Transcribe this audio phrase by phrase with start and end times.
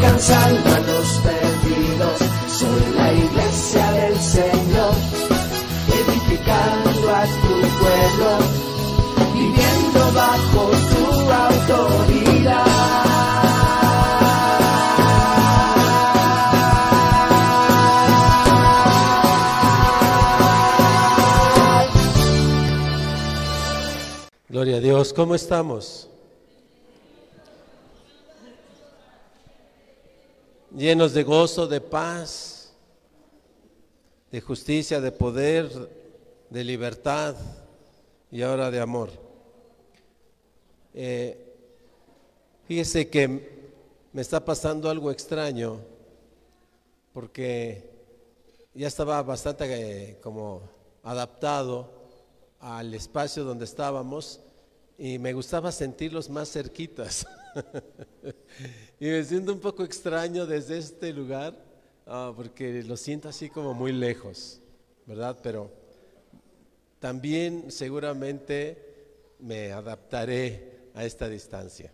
[0.00, 2.18] alcanzando a los perdidos.
[2.48, 4.94] Soy la iglesia del Señor,
[5.88, 8.30] edificando a tu pueblo,
[9.34, 12.66] viviendo bajo tu autoridad.
[24.48, 26.09] Gloria a Dios, ¿cómo estamos?
[30.76, 32.72] Llenos de gozo, de paz,
[34.30, 35.68] de justicia, de poder,
[36.48, 37.34] de libertad
[38.30, 39.10] y ahora de amor.
[40.94, 41.36] Eh,
[42.68, 43.60] fíjese que
[44.12, 45.80] me está pasando algo extraño
[47.12, 47.90] porque
[48.72, 49.64] ya estaba bastante
[50.12, 50.62] eh, como
[51.02, 51.90] adaptado
[52.60, 54.38] al espacio donde estábamos
[54.96, 57.26] y me gustaba sentirlos más cerquitas.
[59.00, 61.54] y me siento un poco extraño desde este lugar
[62.06, 64.60] ah, porque lo siento así como muy lejos,
[65.06, 65.38] ¿verdad?
[65.42, 65.70] Pero
[66.98, 71.92] también seguramente me adaptaré a esta distancia.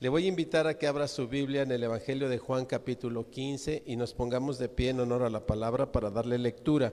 [0.00, 3.30] Le voy a invitar a que abra su Biblia en el Evangelio de Juan capítulo
[3.30, 6.92] 15 y nos pongamos de pie en honor a la palabra para darle lectura.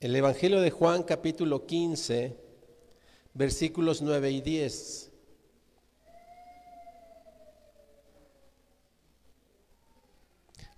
[0.00, 2.36] El Evangelio de Juan capítulo 15,
[3.34, 5.10] versículos 9 y 10.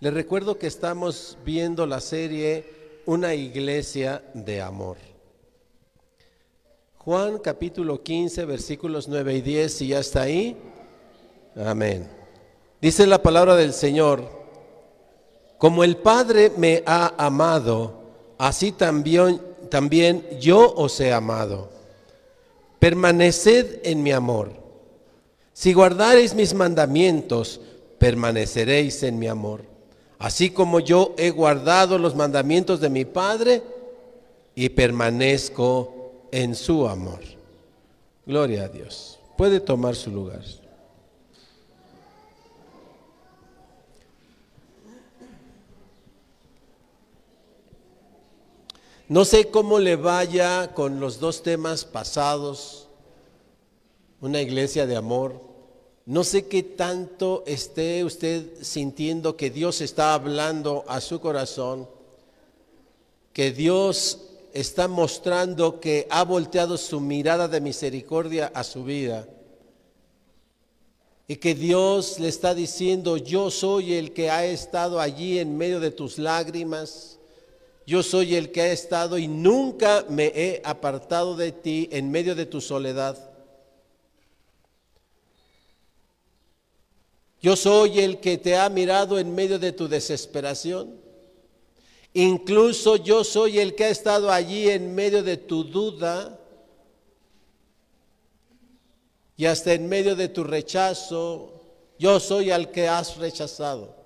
[0.00, 4.96] Les recuerdo que estamos viendo la serie Una iglesia de amor.
[6.98, 10.56] Juan capítulo 15, versículos 9 y 10, si ya está ahí.
[11.54, 12.08] Amén.
[12.80, 14.26] Dice la palabra del Señor,
[15.58, 17.94] como el Padre me ha amado,
[18.38, 21.73] así también, también yo os he amado.
[22.84, 24.52] Permaneced en mi amor.
[25.54, 27.58] Si guardareis mis mandamientos,
[27.98, 29.62] permaneceréis en mi amor.
[30.18, 33.62] Así como yo he guardado los mandamientos de mi Padre
[34.54, 37.20] y permanezco en su amor.
[38.26, 39.18] Gloria a Dios.
[39.38, 40.42] Puede tomar su lugar.
[49.08, 52.88] No sé cómo le vaya con los dos temas pasados,
[54.20, 55.42] una iglesia de amor.
[56.06, 61.86] No sé qué tanto esté usted sintiendo que Dios está hablando a su corazón,
[63.34, 64.20] que Dios
[64.54, 69.28] está mostrando que ha volteado su mirada de misericordia a su vida
[71.26, 75.80] y que Dios le está diciendo, yo soy el que ha estado allí en medio
[75.80, 77.18] de tus lágrimas,
[77.86, 82.34] yo soy el que ha estado y nunca me he apartado de ti en medio
[82.34, 83.30] de tu soledad.
[87.42, 90.98] Yo soy el que te ha mirado en medio de tu desesperación.
[92.14, 96.40] Incluso yo soy el que ha estado allí en medio de tu duda
[99.36, 101.60] y hasta en medio de tu rechazo.
[101.98, 104.03] Yo soy el que has rechazado.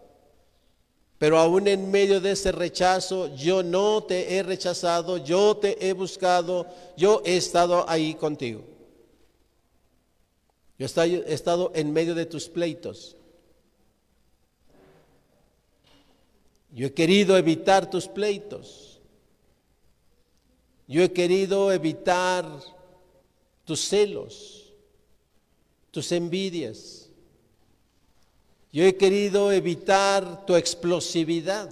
[1.19, 5.93] Pero aún en medio de ese rechazo, yo no te he rechazado, yo te he
[5.93, 8.62] buscado, yo he estado ahí contigo.
[10.79, 13.17] Yo he estado en medio de tus pleitos.
[16.71, 19.00] Yo he querido evitar tus pleitos.
[20.87, 22.47] Yo he querido evitar
[23.64, 24.73] tus celos,
[25.91, 27.07] tus envidias.
[28.73, 31.70] Yo he querido evitar tu explosividad.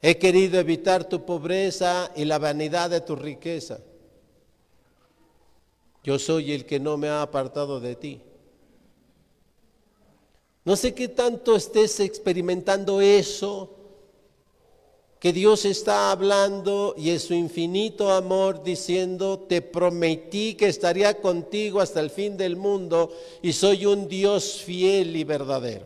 [0.00, 3.80] He querido evitar tu pobreza y la vanidad de tu riqueza.
[6.02, 8.22] Yo soy el que no me ha apartado de ti.
[10.64, 13.76] No sé qué tanto estés experimentando eso,
[15.20, 21.82] que Dios está hablando y es su infinito amor diciendo, te prometí que estaría contigo
[21.82, 23.12] hasta el fin del mundo
[23.42, 25.84] y soy un Dios fiel y verdadero.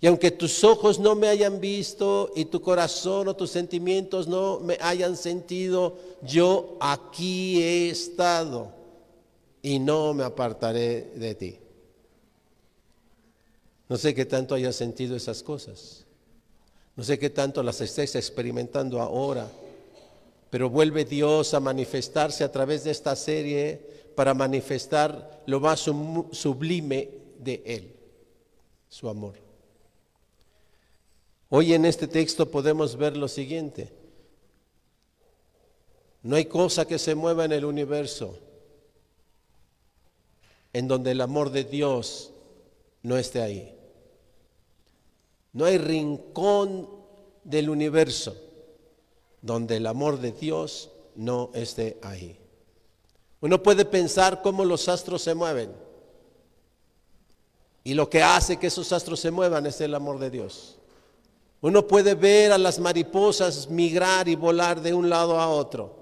[0.00, 4.58] Y aunque tus ojos no me hayan visto y tu corazón o tus sentimientos no
[4.60, 8.72] me hayan sentido, yo aquí he estado
[9.60, 11.58] y no me apartaré de ti.
[13.86, 16.07] No sé qué tanto hayas sentido esas cosas.
[16.98, 19.48] No sé qué tanto las estés experimentando ahora.
[20.50, 23.80] Pero vuelve Dios a manifestarse a través de esta serie
[24.16, 27.08] para manifestar lo más sublime
[27.38, 27.94] de Él,
[28.88, 29.36] su amor.
[31.50, 33.92] Hoy en este texto podemos ver lo siguiente.
[36.24, 38.40] No hay cosa que se mueva en el universo
[40.72, 42.32] en donde el amor de Dios
[43.04, 43.77] no esté ahí.
[45.52, 46.88] No hay rincón
[47.44, 48.36] del universo
[49.40, 52.38] donde el amor de Dios no esté ahí.
[53.40, 55.70] Uno puede pensar cómo los astros se mueven.
[57.84, 60.76] Y lo que hace que esos astros se muevan es el amor de Dios.
[61.60, 65.96] Uno puede ver a las mariposas migrar y volar de un lado a otro.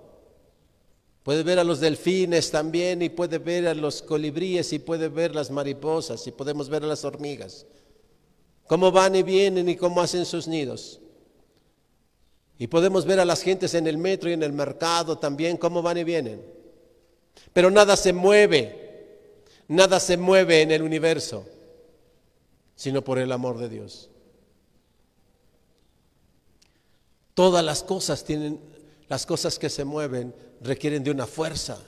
[1.22, 5.34] Puede ver a los delfines también y puede ver a los colibríes y puede ver
[5.34, 7.66] las mariposas y podemos ver a las hormigas.
[8.66, 11.00] Cómo van y vienen y cómo hacen sus nidos.
[12.58, 15.82] Y podemos ver a las gentes en el metro y en el mercado también, cómo
[15.82, 16.42] van y vienen.
[17.52, 19.14] Pero nada se mueve,
[19.68, 21.44] nada se mueve en el universo,
[22.74, 24.10] sino por el amor de Dios.
[27.34, 28.58] Todas las cosas tienen,
[29.08, 31.78] las cosas que se mueven requieren de una fuerza.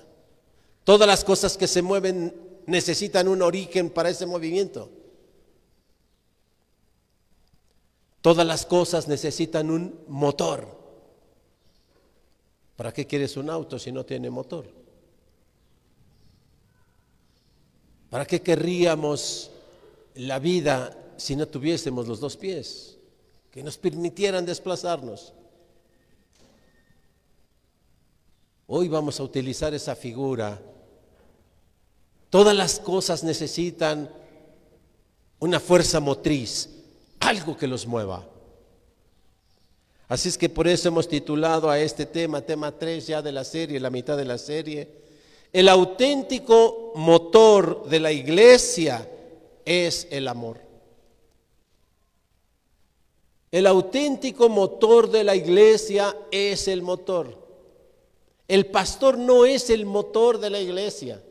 [0.84, 2.34] Todas las cosas que se mueven
[2.66, 4.90] necesitan un origen para ese movimiento.
[8.28, 10.68] Todas las cosas necesitan un motor.
[12.76, 14.66] ¿Para qué quieres un auto si no tiene motor?
[18.10, 19.50] ¿Para qué querríamos
[20.14, 22.98] la vida si no tuviésemos los dos pies
[23.50, 25.32] que nos permitieran desplazarnos?
[28.66, 30.60] Hoy vamos a utilizar esa figura.
[32.28, 34.12] Todas las cosas necesitan
[35.38, 36.74] una fuerza motriz
[37.20, 38.26] algo que los mueva.
[40.08, 43.44] Así es que por eso hemos titulado a este tema, tema 3 ya de la
[43.44, 44.88] serie, la mitad de la serie,
[45.52, 49.08] el auténtico motor de la iglesia
[49.64, 50.60] es el amor.
[53.50, 57.36] El auténtico motor de la iglesia es el motor.
[58.46, 61.22] El pastor no es el motor de la iglesia.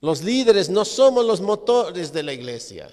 [0.00, 2.92] Los líderes no somos los motores de la iglesia.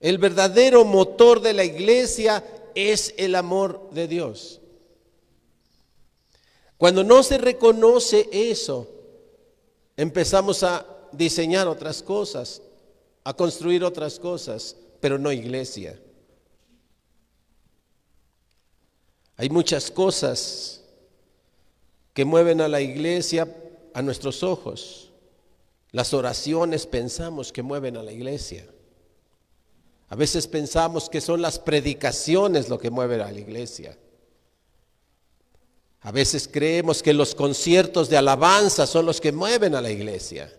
[0.00, 2.42] El verdadero motor de la iglesia
[2.74, 4.60] es el amor de Dios.
[6.78, 8.88] Cuando no se reconoce eso,
[9.98, 12.62] empezamos a diseñar otras cosas,
[13.22, 16.00] a construir otras cosas, pero no iglesia.
[19.36, 20.82] Hay muchas cosas
[22.14, 23.46] que mueven a la iglesia
[23.92, 25.09] a nuestros ojos.
[25.92, 28.66] Las oraciones pensamos que mueven a la iglesia.
[30.08, 33.96] A veces pensamos que son las predicaciones lo que mueven a la iglesia.
[36.02, 40.52] A veces creemos que los conciertos de alabanza son los que mueven a la iglesia.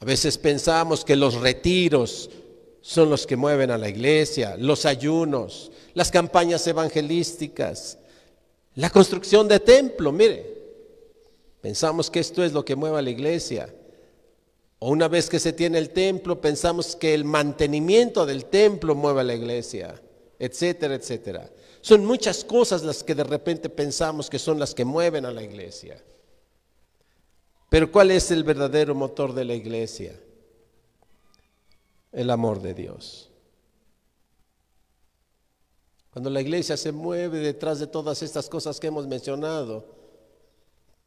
[0.00, 2.30] A veces pensamos que los retiros
[2.80, 7.98] son los que mueven a la iglesia, los ayunos, las campañas evangelísticas,
[8.74, 10.10] la construcción de templo.
[10.10, 10.61] Mire,
[11.62, 13.72] Pensamos que esto es lo que mueve a la iglesia.
[14.80, 19.20] O una vez que se tiene el templo, pensamos que el mantenimiento del templo mueve
[19.20, 20.02] a la iglesia,
[20.40, 21.48] etcétera, etcétera.
[21.80, 25.44] Son muchas cosas las que de repente pensamos que son las que mueven a la
[25.44, 26.02] iglesia.
[27.68, 30.18] Pero ¿cuál es el verdadero motor de la iglesia?
[32.10, 33.30] El amor de Dios.
[36.10, 40.01] Cuando la iglesia se mueve detrás de todas estas cosas que hemos mencionado,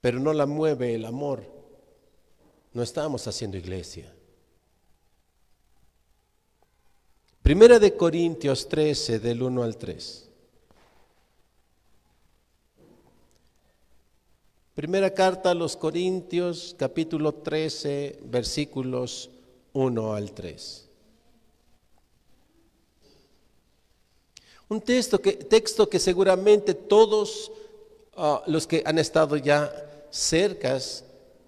[0.06, 1.44] pero no la mueve el amor,
[2.74, 4.14] no estamos haciendo iglesia.
[7.42, 10.30] Primera de Corintios 13, del 1 al 3.
[14.76, 19.32] Primera carta a los Corintios, capítulo 13, versículos
[19.74, 20.88] 1 al 3.
[24.70, 27.52] Un texto que, texto que seguramente todos
[28.16, 29.85] ah, los que han estado ya
[30.16, 31.04] cercas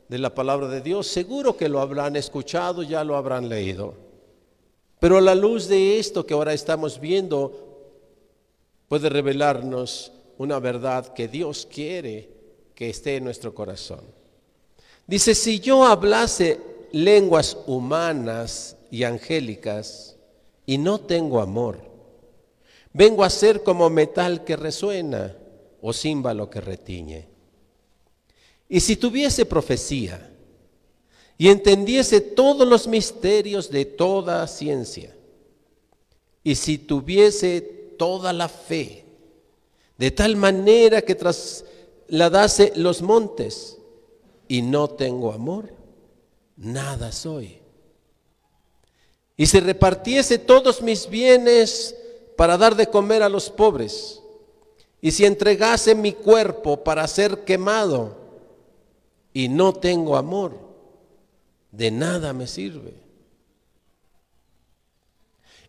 [0.10, 3.94] de la palabra de Dios, seguro que lo habrán escuchado, ya lo habrán leído.
[5.00, 7.94] Pero a la luz de esto que ahora estamos viendo,
[8.88, 12.30] puede revelarnos una verdad que Dios quiere
[12.76, 14.02] que esté en nuestro corazón.
[15.06, 16.60] Dice, si yo hablase
[16.92, 20.16] lenguas humanas y angélicas
[20.66, 21.80] y no tengo amor.
[22.94, 25.36] Vengo a ser como metal que resuena
[25.82, 27.37] o címbalo que retiñe.
[28.70, 30.34] Y si tuviese profecía
[31.38, 35.16] y entendiese todos los misterios de toda ciencia,
[36.44, 37.62] y si tuviese
[37.98, 39.06] toda la fe,
[39.98, 43.78] de tal manera que trasladase los montes,
[44.48, 45.74] y no tengo amor,
[46.56, 47.60] nada soy.
[49.36, 51.96] Y si repartiese todos mis bienes
[52.36, 54.22] para dar de comer a los pobres,
[55.00, 58.17] y si entregase mi cuerpo para ser quemado,
[59.38, 60.58] y no tengo amor,
[61.72, 62.96] de nada me sirve.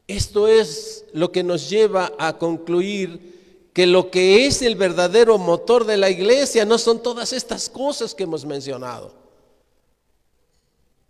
[0.07, 5.85] Esto es lo que nos lleva a concluir que lo que es el verdadero motor
[5.85, 9.13] de la iglesia no son todas estas cosas que hemos mencionado.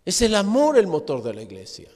[0.03, 1.89] Es el amor el motor de la iglesia.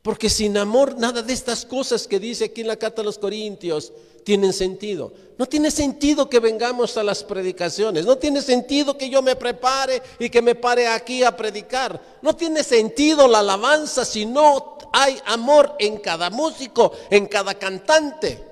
[0.00, 3.18] Porque sin amor nada de estas cosas que dice aquí en la carta a los
[3.18, 3.92] Corintios
[4.26, 5.12] tienen sentido.
[5.38, 8.04] No tiene sentido que vengamos a las predicaciones.
[8.04, 12.02] No tiene sentido que yo me prepare y que me pare aquí a predicar.
[12.22, 18.42] No tiene sentido la alabanza si no hay amor en cada músico, en cada cantante.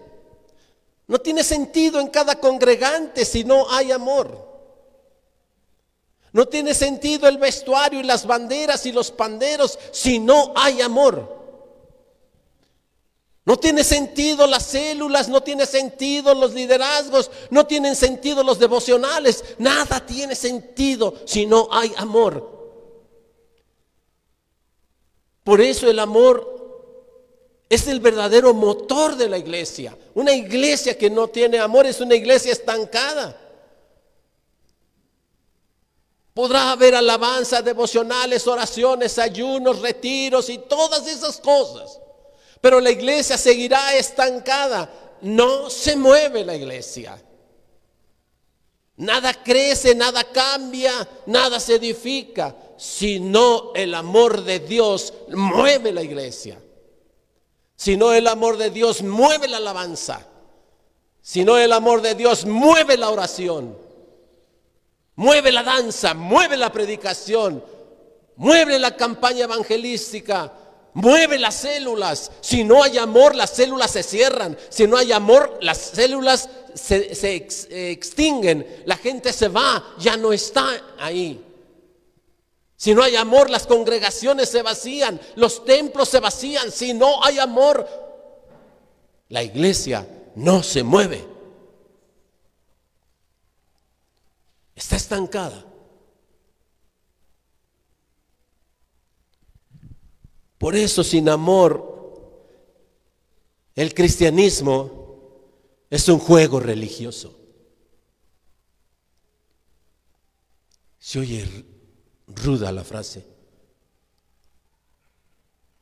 [1.09, 4.47] No tiene sentido en cada congregante si no hay amor.
[6.31, 11.34] No tiene sentido el vestuario y las banderas y los panderos si no hay amor.
[13.47, 19.45] No tiene sentido las células, no tiene sentido los liderazgos, no tienen sentido los devocionales.
[19.59, 22.55] Nada tiene sentido si no hay amor.
[25.45, 26.55] Por eso el amor
[27.69, 29.97] es el verdadero motor de la iglesia.
[30.15, 33.39] Una iglesia que no tiene amor es una iglesia estancada.
[36.33, 42.01] Podrá haber alabanza, devocionales, oraciones, ayunos, retiros y todas esas cosas.
[42.65, 44.91] Pero la iglesia seguirá estancada.
[45.21, 47.23] No se mueve la iglesia.
[48.97, 56.59] Nada crece, nada cambia, nada se edifica, sino el amor de Dios mueve la iglesia.
[57.77, 60.27] Si no el amor de Dios mueve la alabanza.
[61.21, 63.77] Si no el amor de Dios mueve la oración.
[65.17, 67.63] Mueve la danza, mueve la predicación,
[68.37, 70.51] mueve la campaña evangelística,
[70.95, 72.33] mueve las células.
[72.41, 74.57] Si no hay amor, las células se cierran.
[74.71, 77.37] Si no hay amor, las células se,
[77.93, 78.83] extinguen.
[78.87, 80.67] La gente se va, ya no está
[80.99, 81.45] ahí.
[82.77, 86.71] Si no hay amor, las congregaciones se vacían, los templos se vacían.
[86.71, 87.87] Si no hay amor,
[89.29, 91.25] la iglesia no se mueve.
[94.75, 95.65] Está estancada.
[100.65, 102.41] Por eso sin amor,
[103.75, 107.39] el cristianismo es un juego religioso.
[110.99, 111.47] Se oye
[112.29, 113.27] ruda la frase.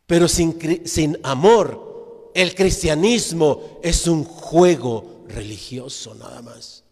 [0.04, 6.82] Pero sin, sin amor, el cristianismo es un juego religioso nada más.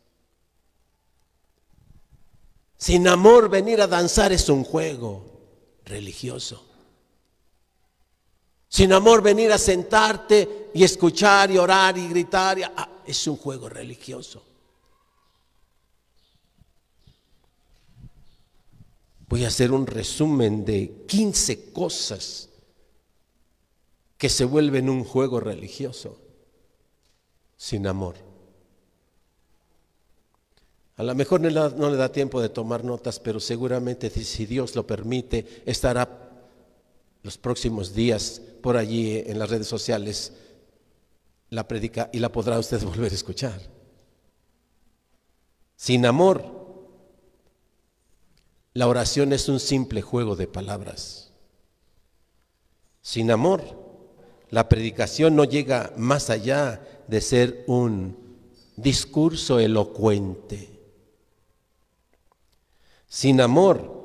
[2.78, 5.24] Sin amor venir a danzar es un juego
[5.84, 6.69] religioso.
[8.70, 13.68] Sin amor venir a sentarte y escuchar y orar y gritar ah, es un juego
[13.68, 14.44] religioso.
[19.28, 22.48] Voy a hacer un resumen de 15 cosas
[24.16, 26.16] que se vuelven un juego religioso
[27.56, 28.14] sin amor.
[30.96, 34.86] A lo mejor no le da tiempo de tomar notas, pero seguramente si Dios lo
[34.86, 36.29] permite, estará
[37.22, 40.32] los próximos días por allí en las redes sociales
[41.50, 43.60] la predica y la podrá usted volver a escuchar.
[45.76, 46.60] Sin amor,
[48.74, 51.32] la oración es un simple juego de palabras.
[53.02, 53.62] Sin amor,
[54.50, 58.16] la predicación no llega más allá de ser un
[58.76, 60.78] discurso elocuente.
[63.08, 63.99] Sin amor,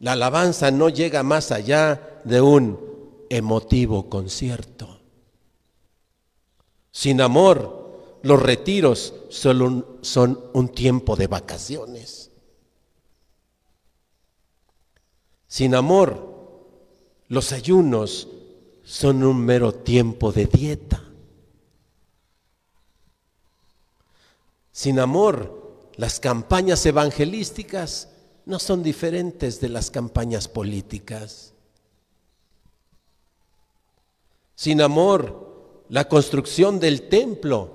[0.00, 2.80] la alabanza no llega más allá de un
[3.28, 5.00] emotivo concierto.
[6.90, 12.30] Sin amor, los retiros solo son un tiempo de vacaciones.
[15.46, 16.30] Sin amor,
[17.28, 18.28] los ayunos
[18.82, 21.04] son un mero tiempo de dieta.
[24.72, 28.09] Sin amor, las campañas evangelísticas
[28.50, 31.54] no son diferentes de las campañas políticas.
[34.56, 37.70] Sin amor, la construcción del templo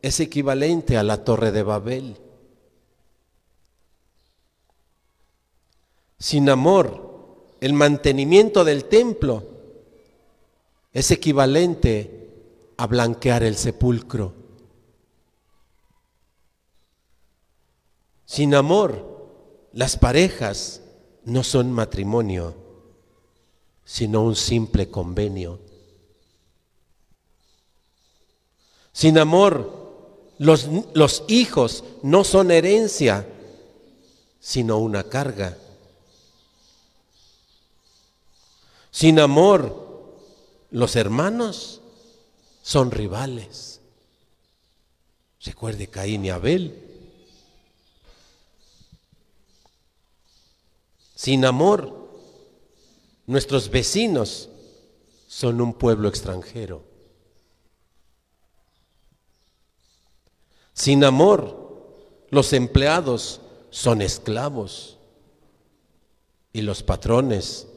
[0.00, 2.16] es equivalente a la torre de Babel.
[6.18, 9.42] Sin amor, el mantenimiento del templo
[10.92, 12.30] es equivalente
[12.76, 14.32] a blanquear el sepulcro.
[18.24, 19.11] Sin amor,
[19.72, 20.80] las parejas
[21.24, 22.54] no son matrimonio,
[23.84, 25.60] sino un simple convenio.
[28.92, 33.26] Sin amor, los, los, hijos no son herencia,
[34.40, 35.56] sino una carga.
[38.90, 40.14] Sin amor,
[40.70, 41.80] los hermanos
[42.62, 43.80] son rivales.
[45.42, 46.91] Recuerde Caín y Abel.
[51.14, 52.00] Sin amor.
[53.26, 54.48] Nuestros vecinos
[55.28, 56.84] son un pueblo extranjero.
[60.72, 63.40] Sin amor, los empleados
[63.70, 64.98] son esclavos
[66.52, 67.68] y los patrones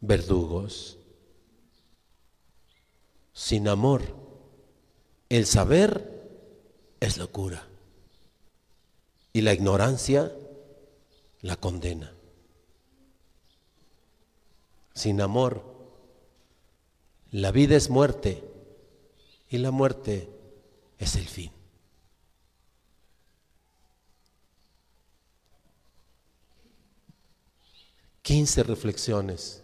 [0.00, 0.98] verdugos.
[3.32, 4.02] Sin amor,
[5.28, 6.28] el saber
[7.00, 7.66] es locura
[9.32, 10.32] y la ignorancia
[11.40, 12.13] la condena
[14.94, 15.62] sin amor.
[17.30, 18.42] La vida es muerte
[19.48, 20.28] y la muerte
[20.98, 21.50] es el fin.
[28.22, 29.62] Quince reflexiones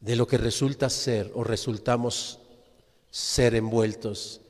[0.00, 2.40] de lo que resulta ser o resultamos
[3.10, 4.40] ser envueltos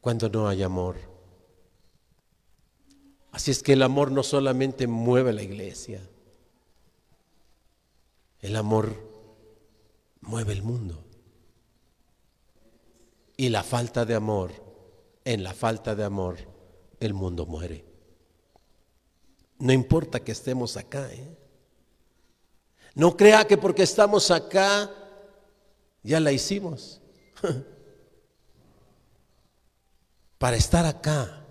[0.00, 0.96] cuando no hay amor.
[3.30, 6.00] Así es que el amor no solamente mueve la iglesia,
[8.40, 8.94] el amor
[10.20, 11.04] mueve el mundo.
[13.36, 14.52] Y la falta de amor,
[15.24, 16.38] en la falta de amor,
[17.00, 17.84] el mundo muere.
[19.58, 21.12] No importa que estemos acá.
[21.12, 21.36] ¿eh?
[22.94, 24.90] No crea que porque estamos acá
[26.02, 27.00] ya la hicimos.
[30.38, 31.44] Para estar acá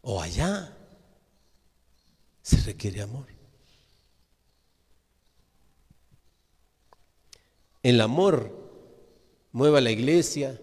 [0.00, 0.76] o allá
[2.42, 3.31] se requiere amor.
[7.82, 8.50] El amor
[9.52, 10.60] mueva la iglesia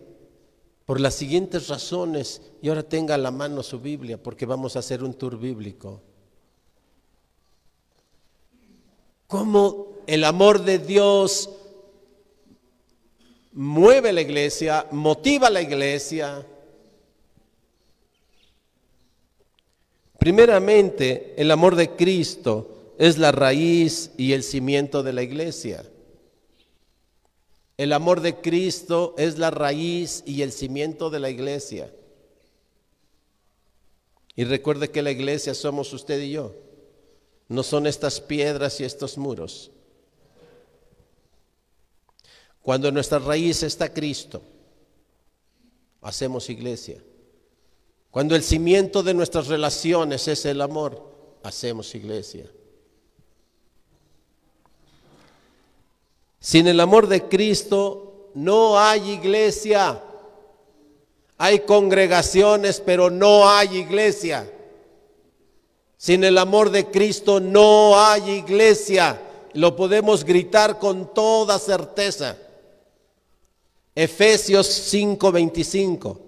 [0.85, 2.41] por las siguientes razones.
[2.61, 6.01] Y ahora tenga a la mano su Biblia porque vamos a hacer un tour bíblico.
[9.27, 11.49] Cómo el amor de Dios
[13.51, 16.45] mueve la iglesia, motiva la iglesia.
[20.17, 25.85] Primeramente, el amor de Cristo es la raíz y el cimiento de la iglesia.
[27.79, 31.89] El amor de Cristo es la raíz y el cimiento de la iglesia.
[34.35, 36.57] Y recuerde que la iglesia somos usted y yo.
[37.47, 39.71] No son estas piedras y estos muros.
[42.61, 44.41] Cuando nuestra raíz está Cristo,
[46.01, 47.01] hacemos iglesia.
[48.11, 51.01] Cuando el cimiento de nuestras relaciones es el amor,
[51.43, 52.51] hacemos iglesia.
[56.39, 60.01] Sin el amor de Cristo no hay iglesia.
[61.37, 64.51] Hay congregaciones, pero no hay iglesia.
[65.97, 69.21] Sin el amor de Cristo no hay iglesia.
[69.53, 72.37] Lo podemos gritar con toda certeza.
[73.95, 76.19] Efesios 5:25.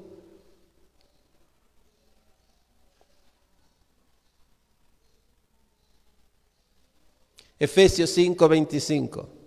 [7.60, 9.41] Efesios 5:25.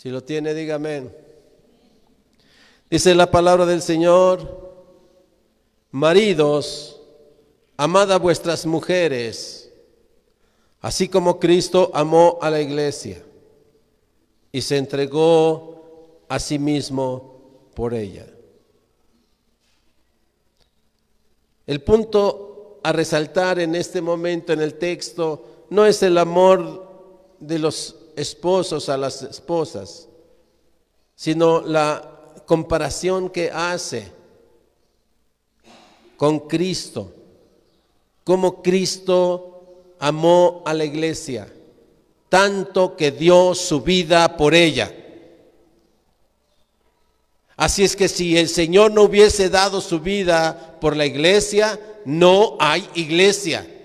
[0.00, 1.10] Si lo tiene, dígame.
[2.88, 4.72] Dice la palabra del Señor,
[5.90, 7.02] maridos,
[7.76, 9.70] amad a vuestras mujeres,
[10.80, 13.22] así como Cristo amó a la iglesia
[14.50, 18.26] y se entregó a sí mismo por ella.
[21.66, 26.88] El punto a resaltar en este momento en el texto no es el amor
[27.38, 30.08] de los esposos a las esposas,
[31.14, 34.12] sino la comparación que hace
[36.16, 37.12] con Cristo,
[38.24, 41.52] como Cristo amó a la iglesia,
[42.28, 44.94] tanto que dio su vida por ella.
[47.56, 52.56] Así es que si el Señor no hubiese dado su vida por la iglesia, no
[52.58, 53.79] hay iglesia.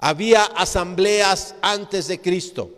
[0.00, 2.70] Había asambleas antes de Cristo.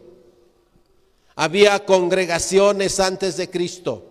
[1.36, 4.04] Había congregaciones antes de Cristo.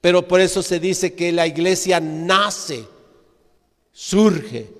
[0.00, 2.86] Pero por eso se dice que la iglesia nace,
[3.92, 4.70] surge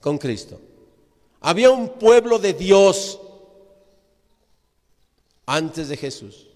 [0.00, 0.60] con Cristo.
[1.40, 3.20] Había un pueblo de Dios
[5.44, 6.46] antes de Jesús.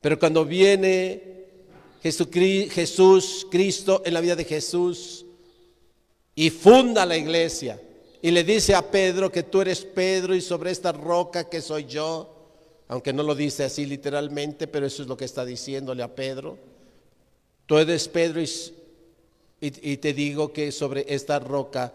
[0.00, 1.48] Pero cuando viene
[2.00, 5.24] Jesús, Cristo en la vida de Jesús
[6.38, 7.80] y funda la iglesia
[8.22, 11.86] y le dice a Pedro que tú eres Pedro y sobre esta roca que soy
[11.86, 12.32] yo,
[12.86, 16.56] aunque no lo dice así literalmente, pero eso es lo que está diciéndole a Pedro.
[17.66, 21.92] Tú eres Pedro y, te digo que sobre esta roca,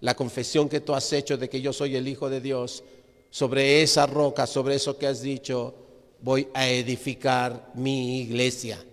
[0.00, 2.84] la confesión que tú has hecho de que yo soy el Hijo de Dios,
[3.30, 5.74] sobre esa roca, sobre eso que has dicho,
[6.20, 8.84] voy a edificar mi iglesia.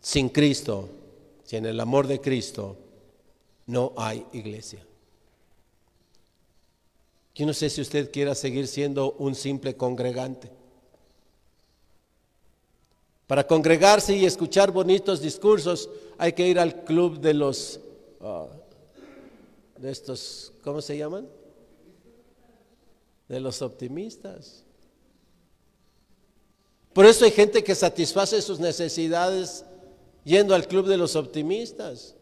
[0.00, 0.88] Sin Cristo,
[1.44, 2.76] sin el amor de Cristo,
[3.66, 4.84] no hay iglesia.
[7.34, 10.50] Yo no sé si usted quiera seguir siendo un simple congregante.
[13.26, 17.80] Para congregarse y escuchar bonitos discursos hay que ir al club de los
[18.20, 18.48] ah,
[19.80, 21.26] de estos, ¿cómo se llaman?
[23.28, 24.64] De los optimistas.
[26.92, 29.64] Por eso hay gente que satisface sus necesidades
[30.30, 32.14] yendo al club de los optimistas,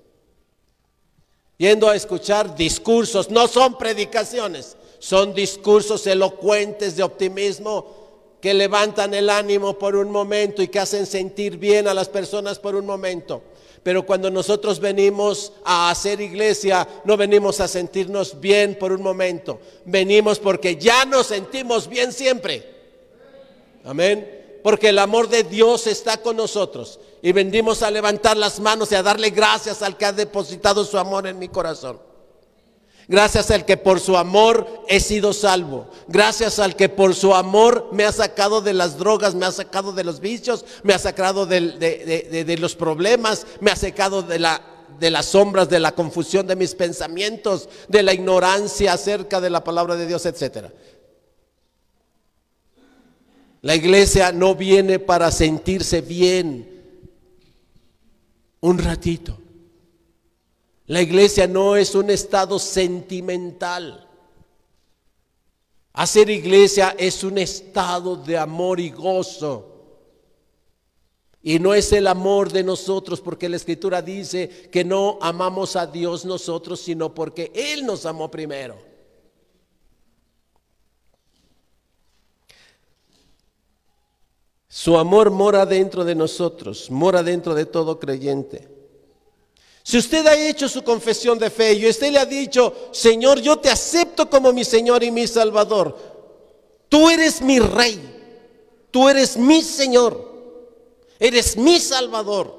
[1.59, 7.99] yendo a escuchar discursos, no son predicaciones, son discursos elocuentes de optimismo
[8.41, 12.59] que levantan el ánimo por un momento y que hacen sentir bien a las personas
[12.59, 13.43] por un momento.
[13.83, 19.61] Pero cuando nosotros venimos a hacer iglesia, no venimos a sentirnos bien por un momento.
[19.85, 22.65] Venimos porque ya nos sentimos bien siempre.
[23.85, 24.61] Amén.
[24.63, 26.99] Porque el amor de Dios está con nosotros.
[27.23, 30.99] Y venimos a levantar las manos y a darle gracias al que ha depositado su
[30.99, 32.01] amor en mi corazón.
[33.09, 35.89] Gracias al que por su amor he sido salvo.
[36.09, 39.93] Gracias al que por su amor me ha sacado de las drogas, me ha sacado
[39.93, 44.47] de los vicios, me ha sacado de, los problemas, me ha sacado de,
[45.01, 49.65] de las sombras, de la confusión de mis pensamientos, de la ignorancia acerca de la
[49.65, 50.67] palabra de Dios, etc.
[53.63, 56.78] La iglesia no viene para sentirse bien
[58.61, 59.39] un ratito.
[60.87, 64.09] La iglesia no es un estado sentimental.
[65.93, 69.75] Hacer iglesia es un estado de amor y gozo.
[71.43, 75.87] Y no es el amor de nosotros, porque la escritura dice que no amamos a
[75.87, 78.88] Dios nosotros, sino porque Él nos amó primero.
[84.69, 88.69] Su amor mora dentro de nosotros, mora dentro de todo creyente.
[89.83, 93.59] Si usted ha hecho su confesión de fe y usted le ha dicho, Señor, yo
[93.59, 95.97] te acepto como mi Señor y mi Salvador,
[96.91, 97.99] tú eres mi Rey,
[98.91, 100.31] tú eres mi Señor,
[101.19, 102.58] eres mi Salvador.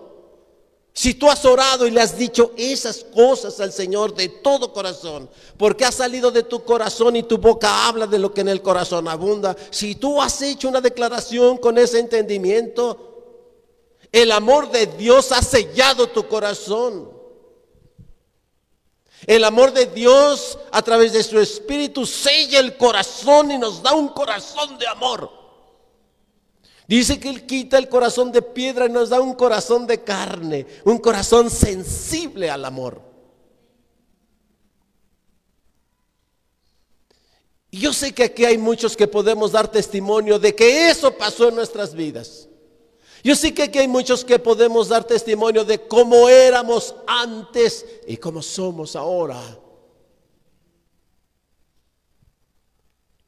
[1.00, 5.30] Si tú has orado y le has dicho esas cosas al Señor de todo corazón,
[5.56, 8.62] porque ha salido de tu corazón y tu boca habla de lo que en el
[8.62, 13.56] corazón abunda, si tú has hecho una declaración con ese entendimiento,
[14.12, 17.10] el amor de Dios ha sellado tu corazón.
[19.26, 23.94] El amor de Dios a través de su Espíritu sella el corazón y nos da
[23.94, 25.39] un corazón de amor.
[26.90, 30.66] Dice que Él quita el corazón de piedra y nos da un corazón de carne,
[30.86, 33.00] un corazón sensible al amor.
[37.72, 41.56] Yo sé que aquí hay muchos que podemos dar testimonio de que eso pasó en
[41.58, 42.50] nuestras vidas.
[43.24, 48.18] Yo sé que aquí hay muchos que podemos dar testimonio de cómo éramos antes y
[48.18, 49.40] cómo somos ahora.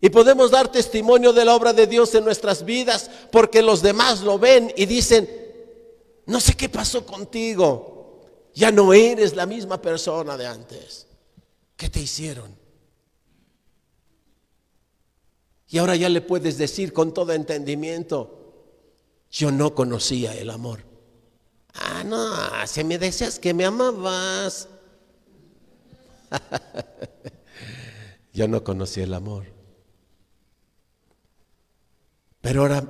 [0.02, 4.22] Y podemos dar testimonio de la obra de Dios en nuestras vidas porque los demás
[4.22, 5.30] lo ven y dicen,
[6.26, 8.20] no sé qué pasó contigo,
[8.56, 11.06] ya no eres la misma persona de antes.
[11.78, 12.60] ¿Qué te hicieron?
[15.68, 18.56] Y ahora ya le puedes decir con todo entendimiento,
[19.30, 20.84] yo no conocía el amor.
[21.76, 22.28] Ah, no,
[22.66, 24.68] si me decías que me amabas.
[28.34, 29.61] yo no conocía el amor.
[32.42, 32.84] Pero ahora,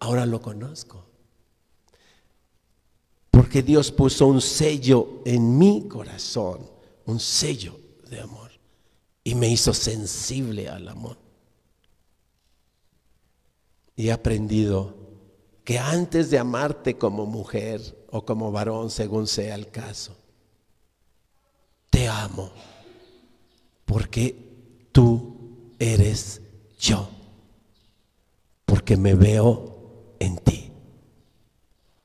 [0.00, 1.04] ahora lo conozco.
[3.30, 6.68] Porque Dios puso un sello en mi corazón,
[7.06, 8.48] un sello de amor.
[9.24, 11.18] y me hizo sensible al amor.
[13.94, 14.96] Y he aprendido
[15.64, 20.16] que antes de amarte como mujer o como varón, según sea el caso,
[21.90, 22.50] te amo
[23.84, 24.34] porque
[24.92, 26.40] tú eres
[26.78, 27.08] yo,
[28.88, 30.72] porque me veo en ti,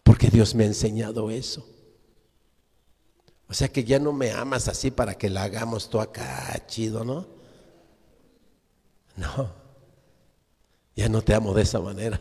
[0.04, 1.65] porque Dios me ha enseñado eso.
[3.48, 7.06] O sea que ya no me amas así para que la hagamos tú acá, chido,
[7.06, 7.26] ¿no?
[9.15, 9.50] No,
[10.93, 12.19] ya no te amo de esa manera.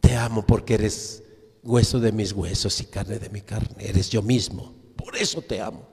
[0.00, 1.24] Te amo porque eres
[1.64, 4.72] hueso de mis huesos y carne de mi carne, eres yo mismo.
[4.94, 5.84] Por eso te amo.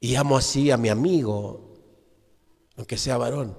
[0.00, 1.63] Y amo así a mi amigo,
[2.76, 3.56] aunque sea varón.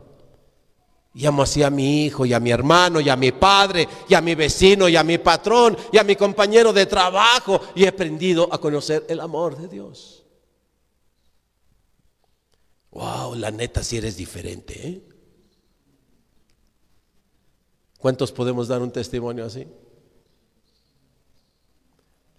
[1.13, 4.13] Y amo así a mi hijo y a mi hermano y a mi padre y
[4.13, 7.61] a mi vecino y a mi patrón y a mi compañero de trabajo.
[7.73, 10.25] Y he aprendido a conocer el amor de Dios.
[12.91, 14.87] Wow, la neta si eres diferente.
[14.87, 15.03] ¿eh?
[17.97, 19.65] ¿Cuántos podemos dar un testimonio así?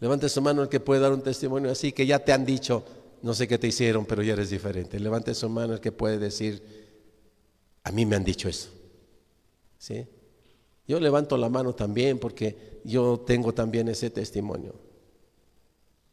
[0.01, 2.85] Levante su mano el que puede dar un testimonio así, que ya te han dicho,
[3.27, 5.01] no sé qué te hicieron, pero ya eres diferente.
[5.01, 6.63] Levante su mano el que puede decir,
[7.83, 8.69] a mí me han dicho eso.
[9.81, 10.07] ¿Sí?
[10.87, 14.77] Yo levanto la mano también porque yo tengo también ese testimonio.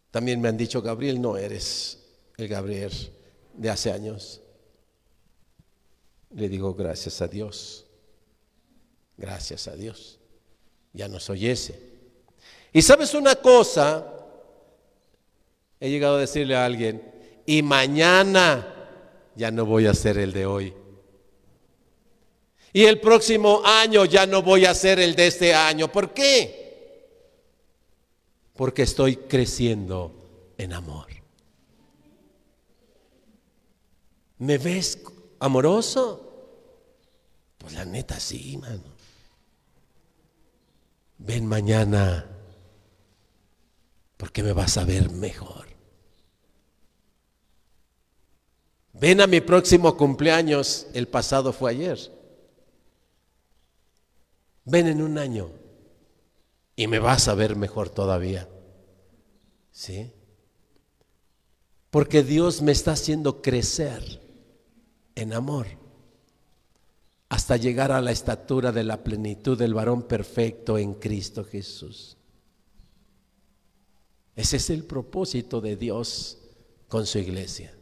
[0.10, 2.00] También me han dicho, Gabriel, no eres
[2.36, 2.92] el Gabriel
[3.54, 4.42] de hace años.
[6.32, 7.86] Le digo, gracias a Dios.
[9.18, 10.18] Gracias a Dios.
[10.94, 11.80] Ya no soy ese.
[12.72, 14.23] Y sabes una cosa,
[15.84, 17.04] he llegado a decirle a alguien,
[17.46, 18.74] y mañana
[19.36, 20.74] ya no voy a ser el de hoy.
[22.72, 25.92] Y el próximo año ya no voy a ser el de este año.
[25.92, 27.12] ¿Por qué?
[28.56, 31.08] Porque estoy creciendo en amor.
[34.38, 35.00] ¿Me ves
[35.40, 36.64] amoroso?
[37.58, 38.96] Pues la neta sí, mano.
[41.18, 42.30] Ven mañana
[44.16, 45.73] porque me vas a ver mejor.
[49.04, 52.00] Ven a mi próximo cumpleaños, el pasado fue ayer.
[54.64, 55.52] Ven en un año
[56.78, 58.48] y me vas a ver mejor todavía.
[59.74, 60.10] ¿Sí?
[61.90, 64.22] Porque Dios me está haciendo crecer
[65.16, 65.68] en amor
[67.28, 72.16] hasta llegar a la estatura de la plenitud del varón perfecto en Cristo Jesús.
[74.38, 76.38] Ese es el propósito de Dios
[76.88, 77.76] con su iglesia.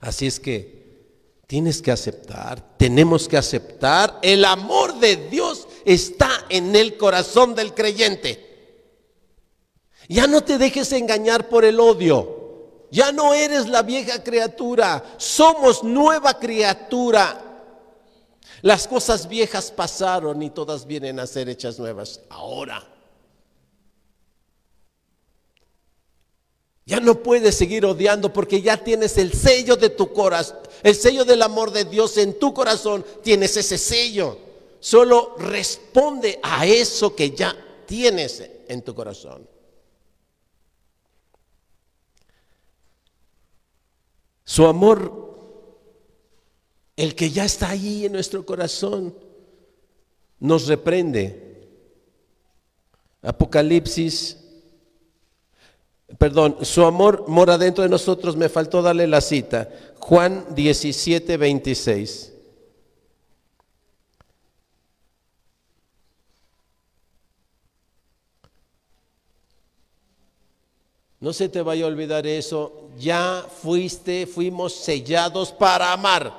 [0.00, 0.78] Así es que
[1.48, 7.72] Tienes que aceptar, tenemos que aceptar, el amor de Dios está en el corazón del
[7.72, 8.92] creyente.
[10.10, 12.84] Ya no te dejes engañar por el odio.
[12.90, 17.64] Ya no eres la vieja criatura, somos nueva criatura.
[18.60, 22.86] Las cosas viejas pasaron y todas vienen a ser hechas nuevas ahora.
[26.88, 31.26] Ya no puedes seguir odiando porque ya tienes el sello de tu corazón, el sello
[31.26, 33.04] del amor de Dios en tu corazón.
[33.22, 34.38] Tienes ese sello.
[34.80, 39.46] Solo responde a eso que ya tienes en tu corazón.
[44.44, 45.36] Su amor,
[46.96, 49.14] el que ya está ahí en nuestro corazón,
[50.40, 51.68] nos reprende.
[53.20, 54.38] Apocalipsis
[56.16, 59.68] perdón, su amor mora dentro de nosotros, me faltó darle la cita,
[59.98, 62.32] Juan 17, 26.
[71.20, 76.32] No se te vaya a olvidar eso, ya fuiste, fuimos sellados para amar.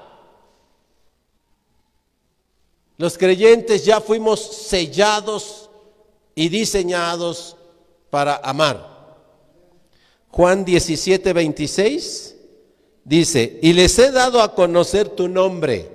[2.97, 5.69] Los creyentes ya fuimos sellados
[6.33, 7.55] y diseñados
[8.09, 8.88] para amar.
[10.29, 12.35] Juan 17, 26
[13.03, 15.89] dice, y les he dado a conocer tu nombre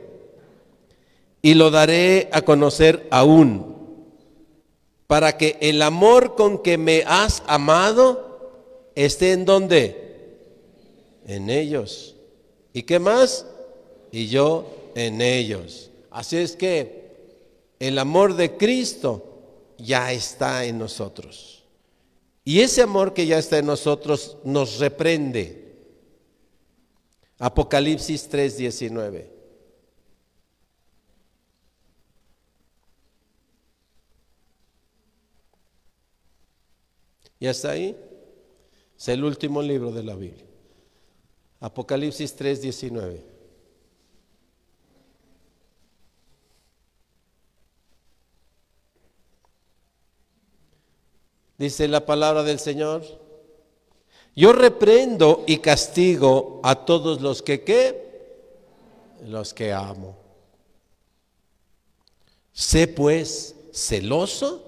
[1.40, 3.74] y lo daré a conocer aún,
[5.06, 10.38] para que el amor con que me has amado esté en donde?
[11.26, 12.16] En ellos.
[12.72, 13.46] ¿Y qué más?
[14.10, 15.90] Y yo en ellos.
[16.10, 17.04] Así es que
[17.78, 19.22] el amor de Cristo
[19.78, 21.63] ya está en nosotros.
[22.44, 25.64] Y ese amor que ya está en nosotros nos reprende.
[27.38, 29.30] Apocalipsis 3:19.
[37.40, 37.96] ¿Ya está ahí?
[38.96, 40.46] Es el último libro de la Biblia.
[41.60, 43.33] Apocalipsis 3:19.
[51.58, 53.02] Dice la palabra del Señor.
[54.36, 58.04] Yo reprendo y castigo a todos los que qué?
[59.26, 60.16] Los que amo.
[62.52, 64.62] Sé pues celoso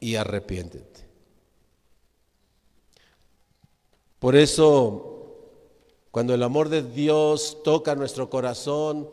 [0.00, 0.92] y arrepiéntete.
[4.18, 5.40] Por eso,
[6.10, 9.10] cuando el amor de Dios toca nuestro corazón,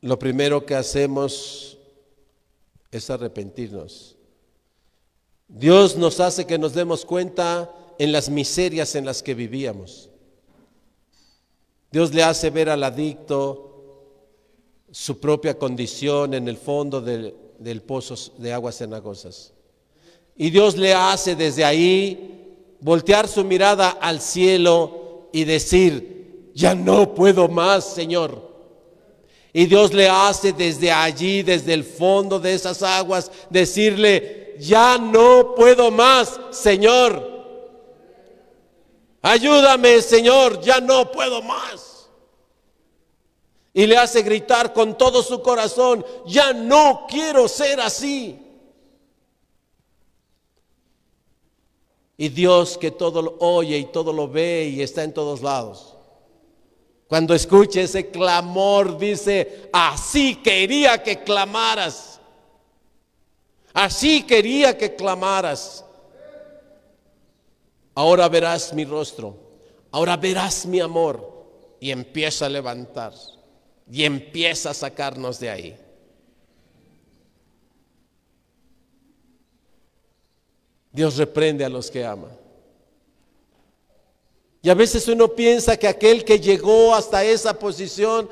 [0.00, 1.78] lo primero que hacemos
[2.90, 4.13] es arrepentirnos.
[5.54, 10.10] Dios nos hace que nos demos cuenta en las miserias en las que vivíamos.
[11.92, 13.70] Dios le hace ver al adicto
[14.90, 19.52] su propia condición en el fondo del, del pozo de aguas cenagosas.
[20.36, 27.14] Y Dios le hace desde ahí voltear su mirada al cielo y decir, ya no
[27.14, 28.42] puedo más, Señor.
[29.52, 35.54] Y Dios le hace desde allí, desde el fondo de esas aguas, decirle, ya no
[35.54, 37.34] puedo más, Señor.
[39.22, 42.10] Ayúdame, Señor, ya no puedo más.
[43.72, 48.38] Y le hace gritar con todo su corazón, ya no quiero ser así.
[52.16, 55.94] Y Dios que todo lo oye y todo lo ve y está en todos lados.
[57.08, 62.20] Cuando escuche ese clamor, dice, así quería que clamaras.
[63.74, 65.84] Así quería que clamaras.
[67.96, 69.36] Ahora verás mi rostro.
[69.90, 71.34] Ahora verás mi amor.
[71.80, 73.12] Y empieza a levantar.
[73.90, 75.76] Y empieza a sacarnos de ahí.
[80.92, 82.28] Dios reprende a los que ama.
[84.62, 88.30] Y a veces uno piensa que aquel que llegó hasta esa posición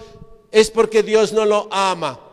[0.53, 2.32] es porque Dios no lo ama.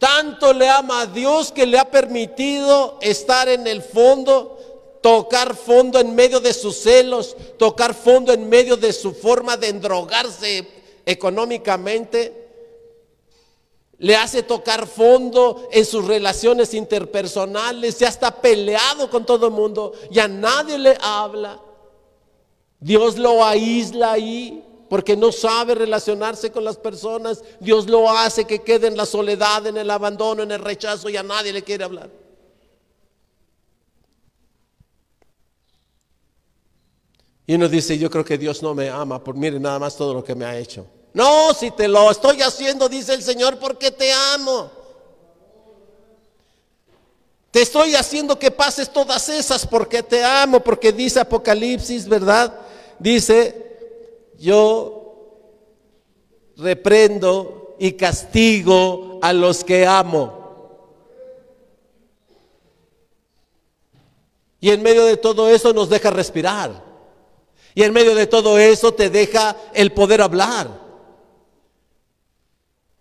[0.00, 6.00] Tanto le ama a Dios que le ha permitido estar en el fondo, tocar fondo
[6.00, 10.66] en medio de sus celos, tocar fondo en medio de su forma de endrogarse
[11.04, 12.40] económicamente
[13.98, 19.92] le hace tocar fondo en sus relaciones interpersonales, ya está peleado con todo el mundo,
[20.10, 21.60] ya nadie le habla.
[22.80, 27.44] Dios lo aísla ahí porque no sabe relacionarse con las personas.
[27.60, 31.16] Dios lo hace que quede en la soledad, en el abandono, en el rechazo y
[31.16, 32.10] a nadie le quiere hablar.
[37.46, 40.12] Y uno dice, yo creo que Dios no me ama, por mire nada más todo
[40.12, 40.84] lo que me ha hecho.
[41.14, 44.72] No, si te lo estoy haciendo, dice el Señor, porque te amo.
[47.52, 52.52] Te estoy haciendo que pases todas esas porque te amo, porque dice Apocalipsis, ¿verdad?
[52.98, 53.69] Dice,
[54.40, 54.96] yo
[56.56, 60.40] reprendo y castigo a los que amo.
[64.60, 66.84] Y en medio de todo eso nos deja respirar.
[67.74, 70.80] Y en medio de todo eso te deja el poder hablar.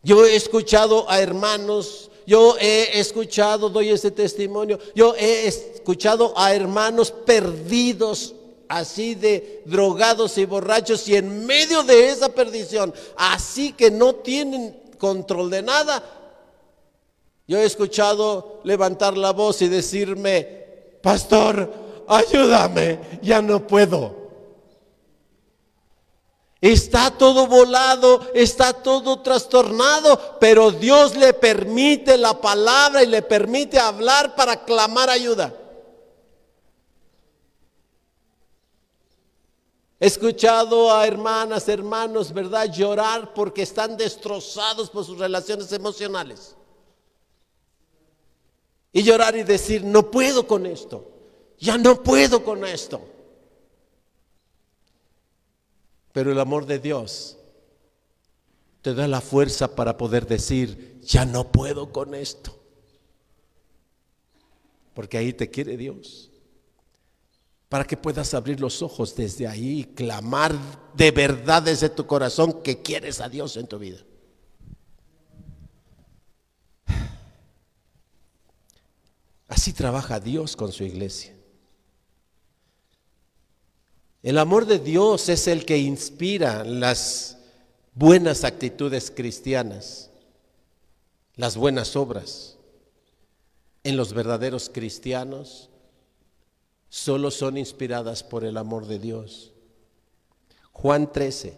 [0.03, 6.53] Yo he escuchado a hermanos, yo he escuchado, doy ese testimonio, yo he escuchado a
[6.53, 8.35] hermanos perdidos,
[8.69, 14.79] así de drogados y borrachos, y en medio de esa perdición, así que no tienen
[14.97, 16.03] control de nada,
[17.47, 20.43] yo he escuchado levantar la voz y decirme,
[21.01, 21.73] pastor,
[22.07, 24.19] ayúdame, ya no puedo.
[26.61, 33.79] Está todo volado, está todo trastornado, pero Dios le permite la palabra y le permite
[33.79, 35.53] hablar para clamar ayuda.
[39.99, 42.71] He escuchado a hermanas, hermanos, ¿verdad?
[42.71, 46.55] Llorar porque están destrozados por sus relaciones emocionales.
[48.93, 51.11] Y llorar y decir, no puedo con esto,
[51.59, 53.01] ya no puedo con esto.
[56.13, 57.37] Pero el amor de Dios
[58.81, 62.57] te da la fuerza para poder decir, ya no puedo con esto.
[64.93, 66.28] Porque ahí te quiere Dios.
[67.69, 70.53] Para que puedas abrir los ojos desde ahí y clamar
[70.95, 73.99] de verdad desde tu corazón que quieres a Dios en tu vida.
[79.47, 81.35] Así trabaja Dios con su iglesia.
[84.21, 87.37] El amor de Dios es el que inspira las
[87.93, 90.09] buenas actitudes cristianas,
[91.35, 92.57] las buenas obras
[93.83, 95.68] en los verdaderos cristianos
[96.89, 99.51] solo son inspiradas por el amor de Dios.
[100.71, 101.57] Juan 13.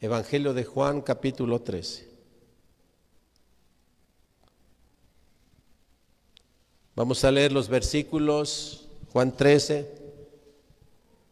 [0.00, 2.08] Evangelio de Juan capítulo 13.
[6.94, 9.88] Vamos a leer los versículos, Juan 13,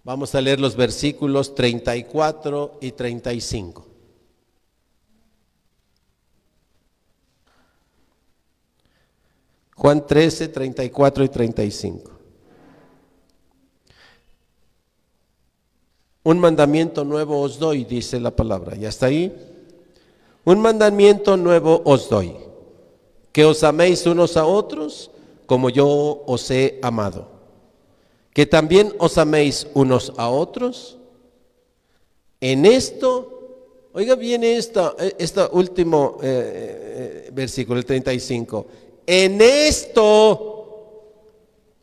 [0.05, 3.96] vamos a leer los versículos 34 y 35.
[9.77, 12.11] Juan 13, 34 y 35.
[16.25, 18.75] Un mandamiento nuevo os doy, dice la palabra.
[18.75, 19.33] ¿Ya está ahí?
[20.45, 22.35] Un mandamiento nuevo os doy,
[23.33, 25.11] que os améis unos a otros
[25.45, 27.29] como yo os he amado.
[28.33, 30.99] Que también os améis unos a otros.
[32.41, 38.67] En esto, oiga bien esta, este último eh, eh, versículo, el 35.
[39.07, 41.03] En esto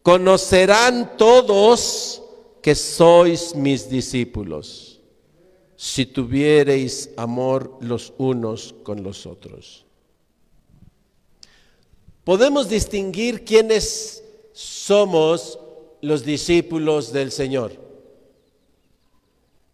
[0.02, 2.22] conocerán todos
[2.62, 5.00] que sois mis discípulos,
[5.76, 9.84] si tuviereis amor los unos con los otros
[12.24, 15.60] podemos distinguir quiénes somos
[16.02, 17.74] los discípulos del Señor.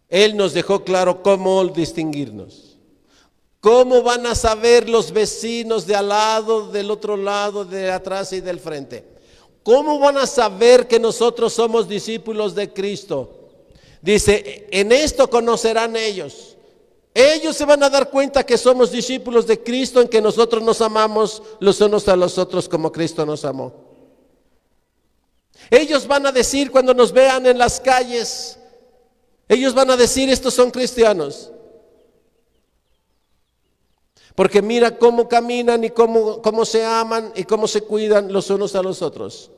[0.08, 2.69] Él nos dejó claro cómo distinguirnos.
[3.60, 8.40] ¿Cómo van a saber los vecinos de al lado, del otro lado, de atrás y
[8.40, 9.04] del frente?
[9.62, 13.50] ¿Cómo van a saber que nosotros somos discípulos de Cristo?
[14.00, 16.56] Dice, en esto conocerán ellos
[17.14, 20.80] ellos se van a dar cuenta que somos discípulos de Cristo, en que nosotros nos
[20.80, 23.72] amamos los unos a los otros como Cristo nos amó.
[25.70, 28.58] Ellos van a decir cuando nos vean en las calles,
[29.48, 31.50] ellos van a decir, estos son cristianos.
[34.40, 38.74] Porque mira cómo caminan y cómo, cómo se aman y cómo se cuidan los unos
[38.74, 39.50] a los otros.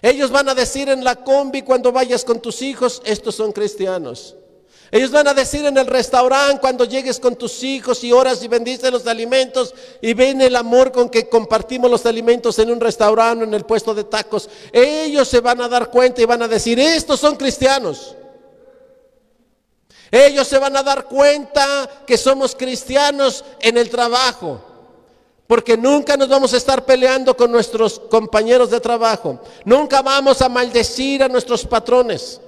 [0.00, 4.36] Ellos van a decir en la combi cuando vayas con tus hijos, estos son cristianos.
[4.92, 8.46] Ellos van a decir en el restaurante cuando llegues con tus hijos y oras y
[8.46, 13.42] bendices los alimentos y ven el amor con que compartimos los alimentos en un restaurante,
[13.44, 14.48] en el puesto de tacos.
[14.72, 18.14] Ellos se van a dar cuenta y van a decir, estos son cristianos.
[20.12, 24.60] Ellos se van a dar cuenta que somos cristianos en el trabajo.
[25.46, 29.40] Porque nunca nos vamos a estar peleando con nuestros compañeros de trabajo.
[29.64, 32.38] Nunca vamos a maldecir a nuestros patrones.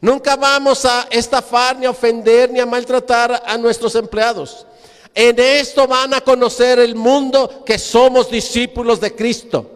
[0.00, 4.66] Nunca vamos a estafar, ni a ofender, ni a maltratar a nuestros empleados.
[5.14, 9.70] En esto van a conocer el mundo que somos discípulos de Cristo.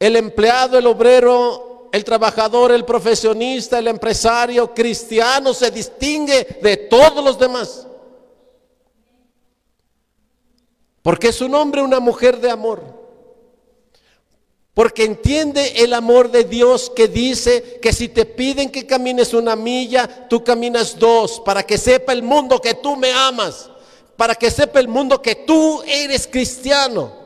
[0.00, 7.24] El empleado, el obrero, el trabajador, el profesionista, el empresario cristiano se distingue de todos
[7.24, 7.86] los demás.
[11.02, 13.00] Porque es un hombre, una mujer de amor.
[14.74, 19.56] Porque entiende el amor de Dios que dice que si te piden que camines una
[19.56, 23.68] milla, tú caminas dos, para que sepa el mundo que tú me amas,
[24.16, 27.19] para que sepa el mundo que tú eres cristiano.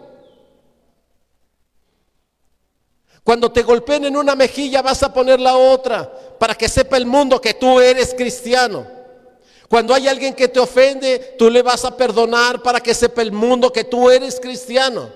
[3.25, 7.07] Cuando te golpeen en una mejilla vas a poner la otra, para que sepa el
[7.07, 8.87] mundo que tú eres cristiano.
[9.67, 13.33] Cuando hay alguien que te ofende, tú le vas a perdonar para que sepa el
[13.33, 15.11] mundo que tú eres cristiano.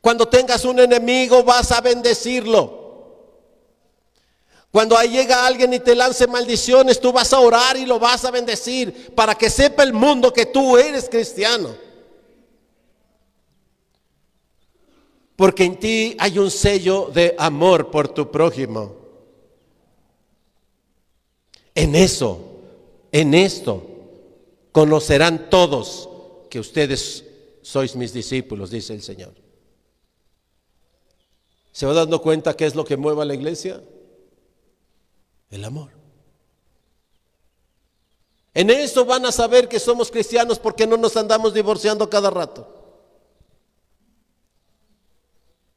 [0.00, 2.80] Cuando tengas un enemigo vas a bendecirlo.
[4.72, 8.24] Cuando ahí llega alguien y te lance maldiciones, tú vas a orar y lo vas
[8.24, 11.89] a bendecir para que sepa el mundo que tú eres cristiano.
[15.40, 18.94] Porque en ti hay un sello de amor por tu prójimo.
[21.74, 22.38] En eso,
[23.10, 23.82] en esto,
[24.70, 26.10] conocerán todos
[26.50, 27.24] que ustedes
[27.62, 29.32] sois mis discípulos, dice el Señor.
[31.72, 33.82] ¿Se va dando cuenta qué es lo que mueve a la iglesia?
[35.48, 35.88] El amor.
[38.52, 42.79] En eso van a saber que somos cristianos porque no nos andamos divorciando cada rato.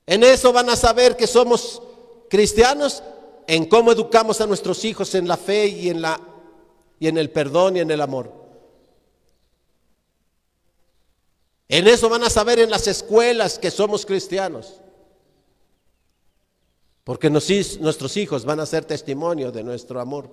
[0.05, 1.81] En eso van a saber que somos
[2.29, 3.03] cristianos
[3.47, 6.19] en cómo educamos a nuestros hijos en la fe y en la
[6.99, 8.31] y en el perdón y en el amor.
[11.67, 14.79] En eso van a saber en las escuelas que somos cristianos.
[17.03, 20.29] Porque nuestros hijos van a ser testimonio de nuestro amor.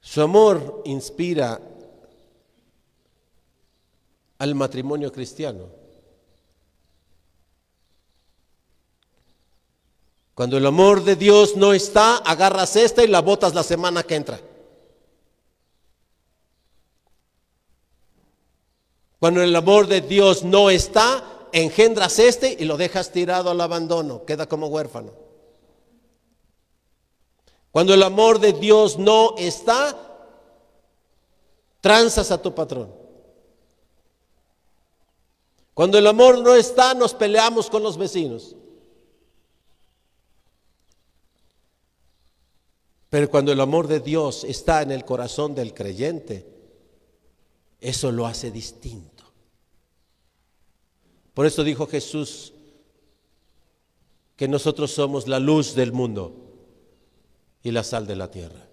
[0.00, 1.60] Su amor inspira
[4.38, 5.68] al matrimonio cristiano.
[10.34, 14.16] Cuando el amor de Dios no está, agarras esta y la botas la semana que
[14.16, 14.38] entra.
[19.18, 24.26] Cuando el amor de Dios no está, engendras este y lo dejas tirado al abandono,
[24.26, 25.12] queda como huérfano.
[27.70, 29.96] Cuando el amor de Dios no está,
[31.80, 33.05] transas a tu patrón.
[35.76, 38.56] Cuando el amor no está, nos peleamos con los vecinos.
[43.10, 46.50] Pero cuando el amor de Dios está en el corazón del creyente,
[47.78, 49.24] eso lo hace distinto.
[51.34, 52.54] Por eso dijo Jesús
[54.34, 56.54] que nosotros somos la luz del mundo
[57.62, 58.66] y la sal de la tierra.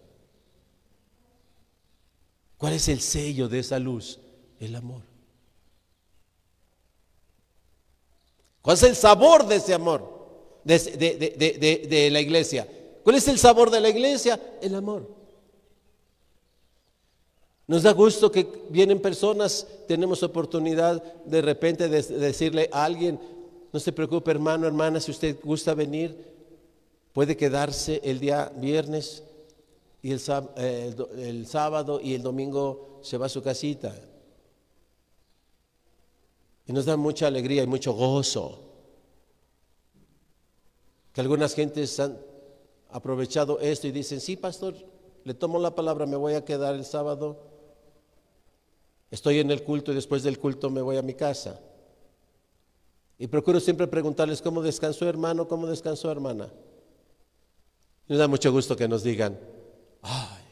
[2.57, 4.21] ¿Cuál es el sello de esa luz?
[4.57, 5.12] El amor.
[8.63, 10.09] ¿Cuál es el sabor de ese amor
[10.63, 12.65] de, de, de la iglesia?
[13.03, 14.39] ¿Cuál es el sabor de la iglesia?
[14.61, 15.05] El amor.
[17.67, 23.19] Nos da gusto que vienen personas, tenemos oportunidad de repente de decirle a alguien,
[23.73, 26.15] no se preocupe hermano, hermana, si usted gusta venir,
[27.11, 29.23] puede quedarse el día viernes
[30.01, 30.21] y el,
[30.55, 33.93] eh, el sábado y el domingo se va a su casita.
[36.65, 38.59] Y nos da mucha alegría y mucho gozo.
[41.11, 42.17] Que algunas gentes han
[42.89, 44.75] aprovechado esto y dicen, sí, pastor,
[45.23, 47.39] le tomo la palabra, me voy a quedar el sábado,
[49.11, 51.59] estoy en el culto y después del culto me voy a mi casa.
[53.17, 56.51] Y procuro siempre preguntarles cómo descansó hermano, cómo descansó hermana.
[58.07, 59.39] Me da mucho gusto que nos digan,
[60.01, 60.43] ay,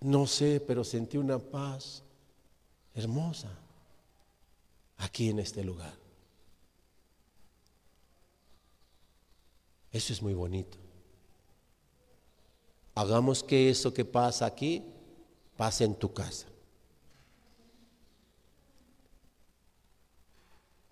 [0.00, 2.02] no sé, pero sentí una paz
[2.94, 3.65] hermosa
[4.98, 5.94] aquí en este lugar.
[9.92, 10.76] Eso es muy bonito.
[12.94, 14.82] Hagamos que eso que pasa aquí
[15.56, 16.46] pase en tu casa.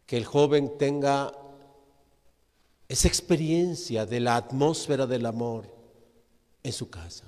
[0.07, 1.33] Que el joven tenga
[2.89, 5.67] esa experiencia de la atmósfera del amor
[6.63, 7.25] en su casa.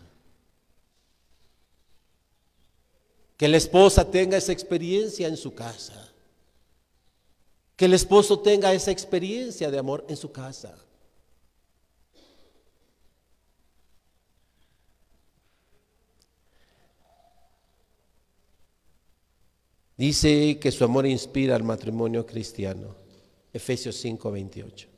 [3.36, 6.10] Que la esposa tenga esa experiencia en su casa.
[7.76, 10.74] Que el esposo tenga esa experiencia de amor en su casa.
[19.96, 22.94] Dice que su amor inspira al matrimonio cristiano.
[23.52, 24.88] Efesios 5, 28.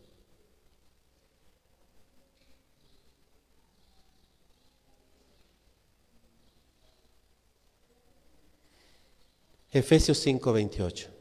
[9.70, 11.17] Efesios 5, 28.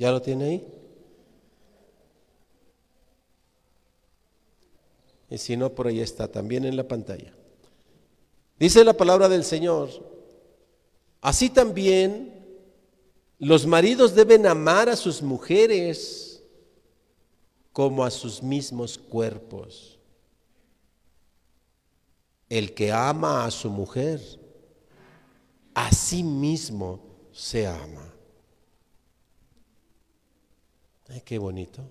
[0.00, 0.66] ¿Ya lo tiene ahí?
[5.28, 7.34] Y si no, por ahí está, también en la pantalla.
[8.58, 9.90] Dice la palabra del Señor,
[11.20, 12.32] así también
[13.38, 16.42] los maridos deben amar a sus mujeres
[17.70, 19.98] como a sus mismos cuerpos.
[22.48, 24.18] El que ama a su mujer,
[25.74, 27.00] a sí mismo
[27.32, 28.09] se ama.
[31.10, 31.82] Ay, qué bonito.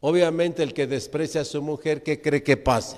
[0.00, 2.96] Obviamente el que desprecia a su mujer, ¿qué cree que pase?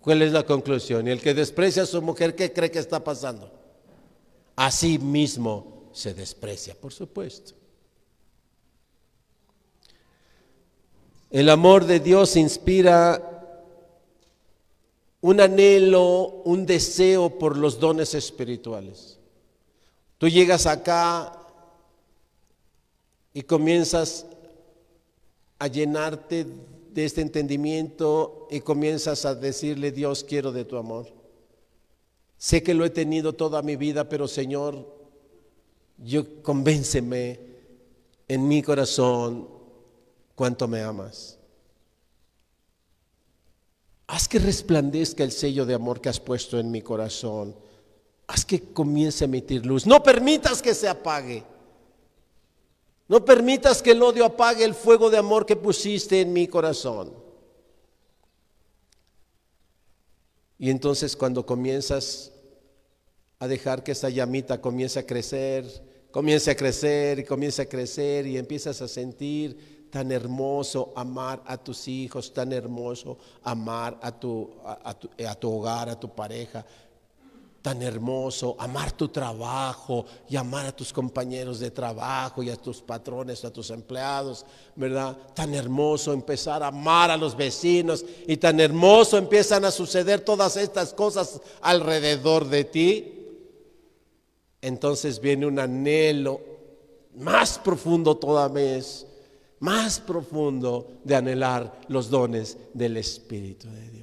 [0.00, 1.06] ¿Cuál es la conclusión?
[1.06, 3.50] Y el que desprecia a su mujer, ¿qué cree que está pasando?
[4.56, 7.54] Así mismo se desprecia, por supuesto.
[11.30, 13.30] El amor de Dios inspira
[15.20, 19.13] un anhelo, un deseo por los dones espirituales.
[20.24, 21.38] Tú llegas acá
[23.34, 24.24] y comienzas
[25.58, 26.46] a llenarte
[26.94, 31.12] de este entendimiento y comienzas a decirle, Dios, quiero de tu amor.
[32.38, 34.96] Sé que lo he tenido toda mi vida, pero Señor,
[35.98, 37.38] yo convénceme
[38.26, 39.46] en mi corazón
[40.34, 41.38] cuánto me amas.
[44.06, 47.62] Haz que resplandezca el sello de amor que has puesto en mi corazón.
[48.26, 49.86] Haz que comience a emitir luz.
[49.86, 51.44] No permitas que se apague.
[53.06, 57.12] No permitas que el odio apague el fuego de amor que pusiste en mi corazón.
[60.58, 62.32] Y entonces cuando comienzas
[63.38, 65.66] a dejar que esa llamita comience a crecer,
[66.10, 71.56] comience a crecer y comience a crecer y empiezas a sentir tan hermoso amar a
[71.56, 76.64] tus hijos, tan hermoso amar a tu, a, tu, a tu hogar, a tu pareja,
[77.64, 82.82] tan hermoso amar tu trabajo y amar a tus compañeros de trabajo y a tus
[82.82, 84.44] patrones, a tus empleados,
[84.76, 85.16] ¿verdad?
[85.32, 90.58] Tan hermoso empezar a amar a los vecinos y tan hermoso empiezan a suceder todas
[90.58, 93.12] estas cosas alrededor de ti.
[94.60, 96.42] Entonces viene un anhelo
[97.14, 99.06] más profundo toda vez,
[99.60, 103.93] más profundo de anhelar los dones del Espíritu de Dios.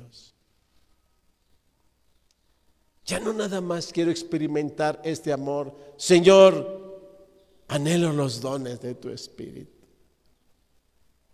[3.11, 5.75] Ya no nada más quiero experimentar este amor.
[5.97, 7.03] Señor,
[7.67, 9.85] anhelo los dones de tu Espíritu.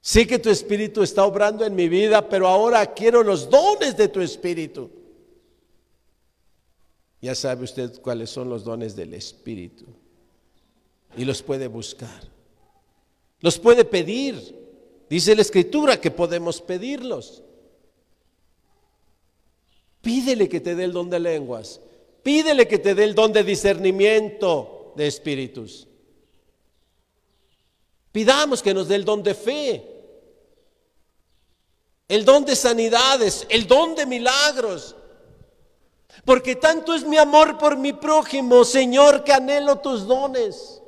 [0.01, 4.07] Sé que tu Espíritu está obrando en mi vida, pero ahora quiero los dones de
[4.07, 4.89] tu Espíritu.
[7.21, 9.85] Ya sabe usted cuáles son los dones del Espíritu.
[11.15, 12.23] Y los puede buscar.
[13.39, 14.33] Los puede pedir.
[15.07, 17.43] Dice la Escritura que podemos pedirlos.
[20.07, 21.81] Pídele que te dé el don de lenguas.
[22.23, 25.85] Pídele que te dé el don de discernimiento de espíritus.
[28.13, 29.83] Pidamos que nos dé el don de fe,
[32.07, 34.95] el don de sanidades, el don de milagros.
[36.23, 40.81] Porque tanto es mi amor por mi prójimo, Señor, que anhelo tus dones.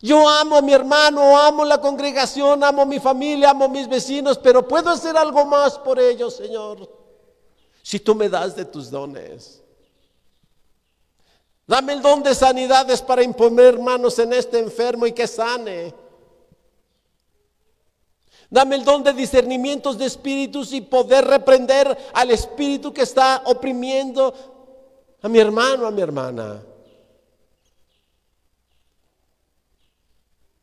[0.00, 3.86] Yo amo a mi hermano, amo la congregación, amo a mi familia, amo a mis
[3.86, 6.99] vecinos, pero puedo hacer algo más por ellos, Señor
[7.90, 9.60] si tú me das de tus dones.
[11.66, 15.92] Dame el don de sanidades para imponer manos en este enfermo y que sane.
[18.48, 24.32] Dame el don de discernimientos de espíritus y poder reprender al espíritu que está oprimiendo
[25.20, 26.62] a mi hermano, a mi hermana.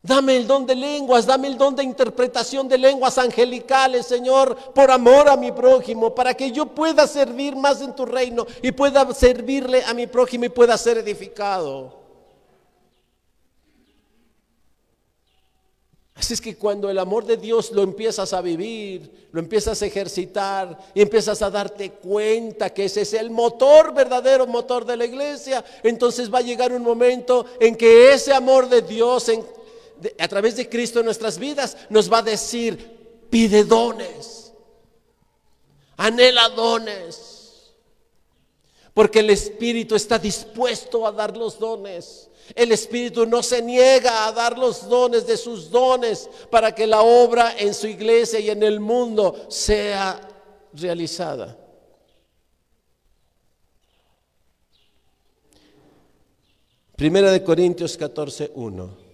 [0.07, 4.89] Dame el don de lenguas, dame el don de interpretación de lenguas angelicales, Señor, por
[4.89, 9.13] amor a mi prójimo, para que yo pueda servir más en tu reino y pueda
[9.13, 11.93] servirle a mi prójimo y pueda ser edificado.
[16.15, 19.85] Así es que cuando el amor de Dios lo empiezas a vivir, lo empiezas a
[19.85, 25.03] ejercitar y empiezas a darte cuenta que ese es el motor, verdadero motor de la
[25.03, 29.56] iglesia, entonces va a llegar un momento en que ese amor de Dios en,
[30.19, 34.53] a través de Cristo en nuestras vidas, nos va a decir, pide dones,
[35.97, 37.73] anhela dones,
[38.93, 42.29] porque el Espíritu está dispuesto a dar los dones.
[42.55, 47.01] El Espíritu no se niega a dar los dones de sus dones para que la
[47.01, 50.19] obra en su iglesia y en el mundo sea
[50.73, 51.57] realizada.
[56.95, 59.06] Primera de Corintios 14, 1.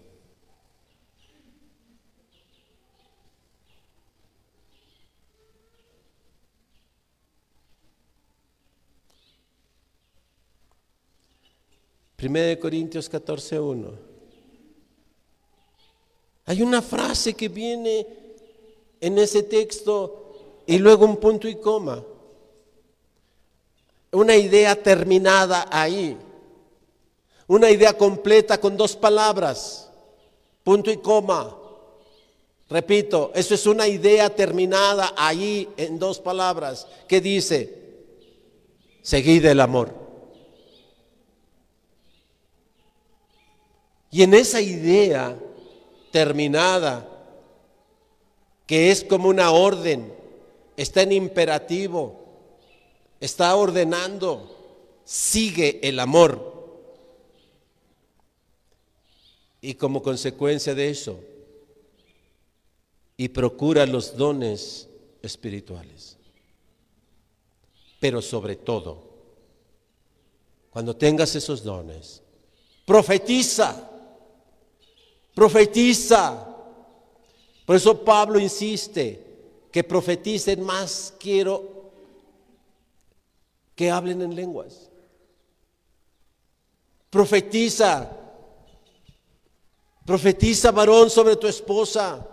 [12.31, 13.91] De Corintios 14, 1.
[16.45, 18.05] Hay una frase que viene
[18.99, 22.03] en ese texto y luego un punto y coma.
[24.11, 26.17] Una idea terminada ahí.
[27.47, 29.89] Una idea completa con dos palabras.
[30.63, 31.57] Punto y coma.
[32.69, 38.07] Repito, eso es una idea terminada ahí en dos palabras que dice,
[39.01, 40.02] seguid el amor.
[44.13, 45.35] Y en esa idea
[46.11, 47.09] terminada,
[48.67, 50.13] que es como una orden,
[50.77, 52.23] está en imperativo,
[53.19, 54.55] está ordenando,
[55.03, 56.53] sigue el amor.
[59.61, 61.19] Y como consecuencia de eso,
[63.17, 64.89] y procura los dones
[65.23, 66.17] espirituales.
[67.99, 69.09] Pero sobre todo,
[70.69, 72.21] cuando tengas esos dones,
[72.85, 73.89] profetiza
[75.33, 76.47] Profetiza.
[77.65, 79.23] Por eso Pablo insiste
[79.71, 81.91] que profeticen más, quiero
[83.75, 84.89] que hablen en lenguas.
[87.09, 88.09] Profetiza.
[90.05, 92.27] Profetiza, varón, sobre tu esposa.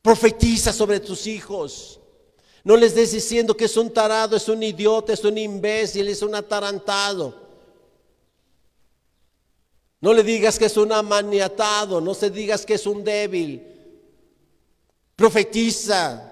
[0.00, 2.00] Profetiza sobre tus hijos.
[2.64, 6.22] No les des diciendo que es un tarado, es un idiota, es un imbécil, es
[6.22, 7.41] un atarantado.
[10.02, 13.62] No le digas que es un amaniatado, no se digas que es un débil.
[15.14, 16.28] Profetiza.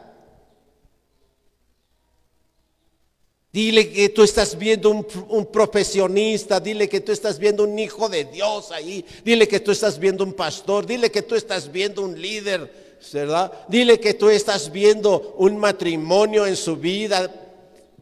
[3.53, 8.09] Dile que tú estás viendo un, un, profesionista, dile que tú estás viendo un hijo
[8.09, 12.03] de Dios ahí, dile que tú estás viendo un pastor, dile que tú estás viendo
[12.03, 13.53] un líder, ¿verdad?
[13.69, 17.33] Dile que tú estás viendo un matrimonio en su vida.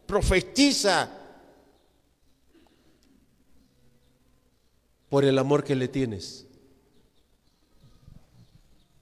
[0.07, 1.18] Profetiza
[5.09, 6.45] por el amor que le tienes.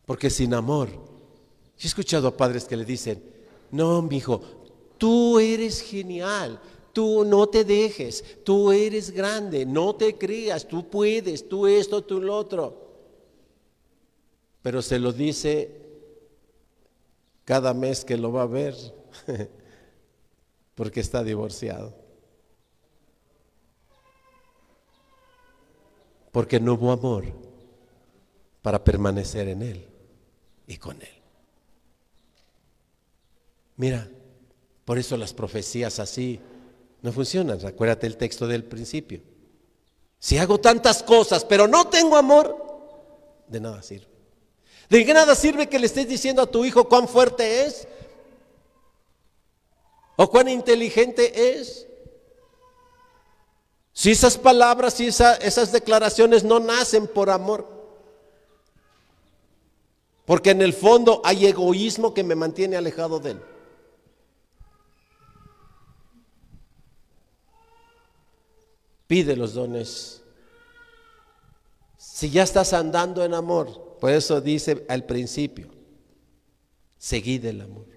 [0.06, 3.22] Porque sin amor, yo he escuchado a padres que le dicen,
[3.72, 4.42] no, mi hijo,
[4.98, 6.60] tú eres genial,
[6.94, 12.22] tú no te dejes, tú eres grande, no te creas, tú puedes, tú esto, tú
[12.22, 12.88] lo otro.
[14.62, 15.88] Pero se lo dice
[17.44, 18.76] cada mes que lo va a ver,
[20.76, 22.07] porque está divorciado.
[26.38, 27.26] Porque no hubo amor
[28.62, 29.88] para permanecer en él
[30.68, 31.24] y con Él.
[33.76, 34.08] Mira,
[34.86, 36.40] por eso las profecías así
[37.02, 37.66] no funcionan.
[37.66, 39.20] Acuérdate el texto del principio.
[40.20, 42.56] Si hago tantas cosas, pero no tengo amor,
[43.48, 44.06] de nada sirve.
[44.92, 47.88] ¿De nada sirve que le estés diciendo a tu hijo cuán fuerte es?
[50.18, 51.87] ¿O cuán inteligente es?
[53.98, 57.68] Si esas palabras y esas declaraciones no nacen por amor.
[60.24, 63.42] Porque en el fondo hay egoísmo que me mantiene alejado de Él.
[69.08, 70.22] Pide los dones.
[71.98, 75.70] Si ya estás andando en amor, por eso dice al principio,
[77.00, 77.88] seguid el amor.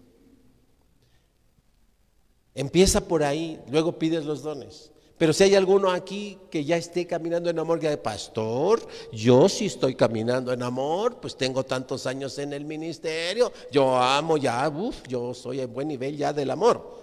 [2.55, 4.91] Empieza por ahí, luego pides los dones.
[5.21, 8.81] Pero si hay alguno aquí que ya esté caminando en amor, que de pastor,
[9.12, 14.39] yo sí estoy caminando en amor, pues tengo tantos años en el ministerio, yo amo
[14.39, 16.99] ya, uff, yo soy en buen nivel ya del amor.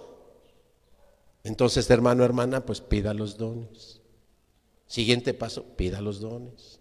[1.44, 4.00] Entonces, hermano, hermana, pues pida los dones.
[4.88, 6.80] Siguiente paso, pida los dones.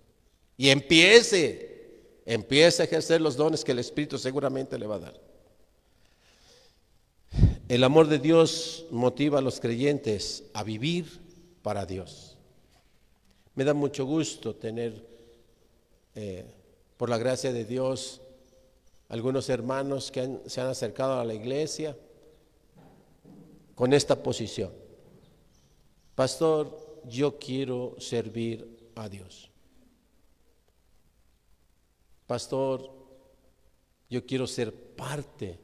[0.58, 5.22] Y empiece, empiece a ejercer los dones que el Espíritu seguramente le va a dar.
[7.70, 11.27] El amor de Dios motiva a los creyentes a vivir
[11.68, 12.38] para Dios.
[13.56, 15.06] Me da mucho gusto tener,
[16.16, 16.46] eh,
[16.96, 18.22] por la gracia de Dios,
[19.10, 21.94] algunos hermanos que se han acercado a la iglesia
[23.76, 24.72] con esta posición.
[26.16, 29.52] Pastor, yo quiero servir a Dios.
[32.28, 32.90] Pastor,
[34.10, 35.60] yo quiero ser parte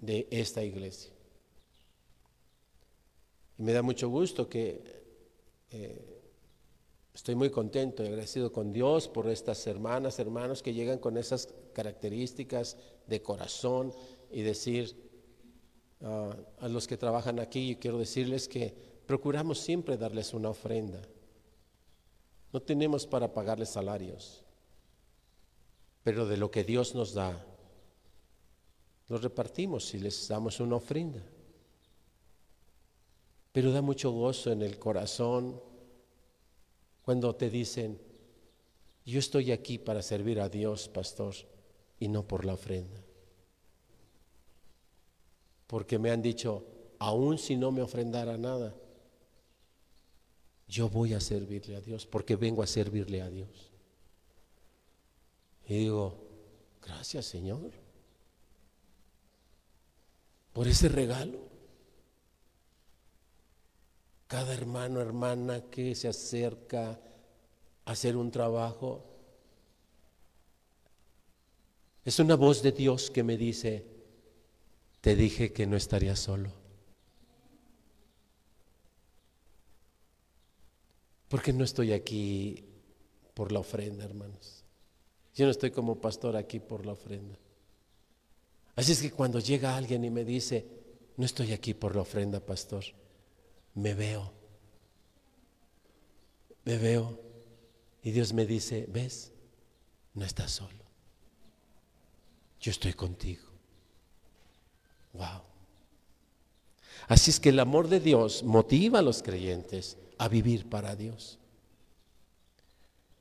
[0.00, 1.12] de esta iglesia.
[3.56, 5.05] Y me da mucho gusto que
[5.70, 6.22] eh,
[7.14, 11.48] estoy muy contento y agradecido con Dios por estas hermanas, hermanos que llegan con esas
[11.72, 13.92] características de corazón
[14.30, 14.96] y decir
[16.02, 18.74] ah, a los que trabajan aquí, quiero decirles que
[19.06, 21.00] procuramos siempre darles una ofrenda.
[22.52, 24.44] No tenemos para pagarles salarios,
[26.02, 27.44] pero de lo que Dios nos da,
[29.08, 31.22] nos repartimos y les damos una ofrenda
[33.56, 35.58] pero da mucho gozo en el corazón
[37.00, 37.98] cuando te dicen,
[39.06, 41.34] yo estoy aquí para servir a Dios, pastor,
[41.98, 43.00] y no por la ofrenda.
[45.66, 46.66] Porque me han dicho,
[46.98, 48.74] aun si no me ofrendara nada,
[50.68, 53.72] yo voy a servirle a Dios, porque vengo a servirle a Dios.
[55.66, 56.14] Y digo,
[56.82, 57.70] gracias Señor
[60.52, 61.55] por ese regalo
[64.26, 66.98] cada hermano, hermana que se acerca
[67.84, 69.04] a hacer un trabajo,
[72.04, 73.84] es una voz de Dios que me dice,
[75.00, 76.50] te dije que no estaría solo.
[81.28, 82.64] Porque no estoy aquí
[83.34, 84.64] por la ofrenda, hermanos.
[85.34, 87.36] Yo no estoy como pastor aquí por la ofrenda.
[88.76, 90.66] Así es que cuando llega alguien y me dice,
[91.16, 92.84] no estoy aquí por la ofrenda, pastor
[93.76, 94.32] me veo.
[96.64, 97.20] Me veo.
[98.02, 99.32] Y Dios me dice, ves,
[100.14, 100.84] no estás solo.
[102.60, 103.44] Yo estoy contigo.
[105.12, 105.42] Wow.
[107.06, 111.38] Así es que el amor de Dios motiva a los creyentes a vivir para Dios.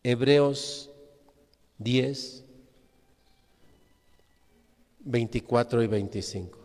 [0.04, 0.90] Hebreos
[1.80, 2.44] 10,
[5.02, 6.65] 24 y 25.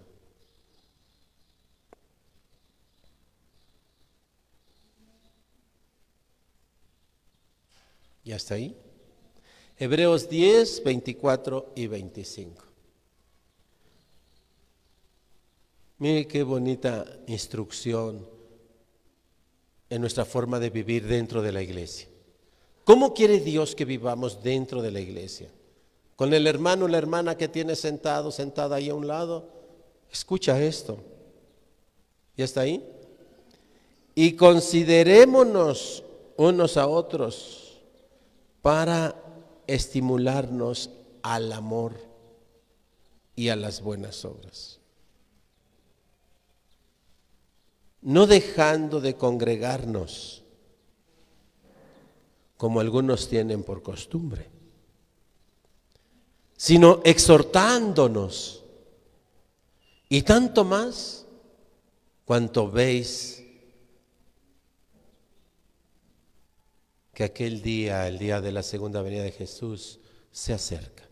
[8.31, 8.76] ¿Y hasta ahí?
[9.76, 12.62] Hebreos 10, 24 y 25.
[15.99, 18.24] Mire qué bonita instrucción
[19.89, 22.07] en nuestra forma de vivir dentro de la iglesia.
[22.85, 25.51] ¿Cómo quiere Dios que vivamos dentro de la iglesia?
[26.14, 29.49] Con el hermano o la hermana que tiene sentado, sentada ahí a un lado.
[30.09, 30.99] Escucha esto.
[32.37, 32.81] ¿Y hasta ahí?
[34.14, 36.05] Y considerémonos
[36.37, 37.70] unos a otros
[38.63, 39.15] para
[39.67, 40.91] estimularnos
[41.23, 41.97] al amor
[43.37, 44.79] y a las buenas obras.
[48.03, 50.43] No dejando de congregarnos
[52.57, 54.51] como algunos tienen por costumbre,
[56.57, 58.65] sino exhortándonos
[60.11, 61.25] y tanto más
[62.27, 63.39] cuanto veis
[67.21, 70.01] que aquel día, el día de la segunda venida de Jesús,
[70.33, 71.07] se acerca.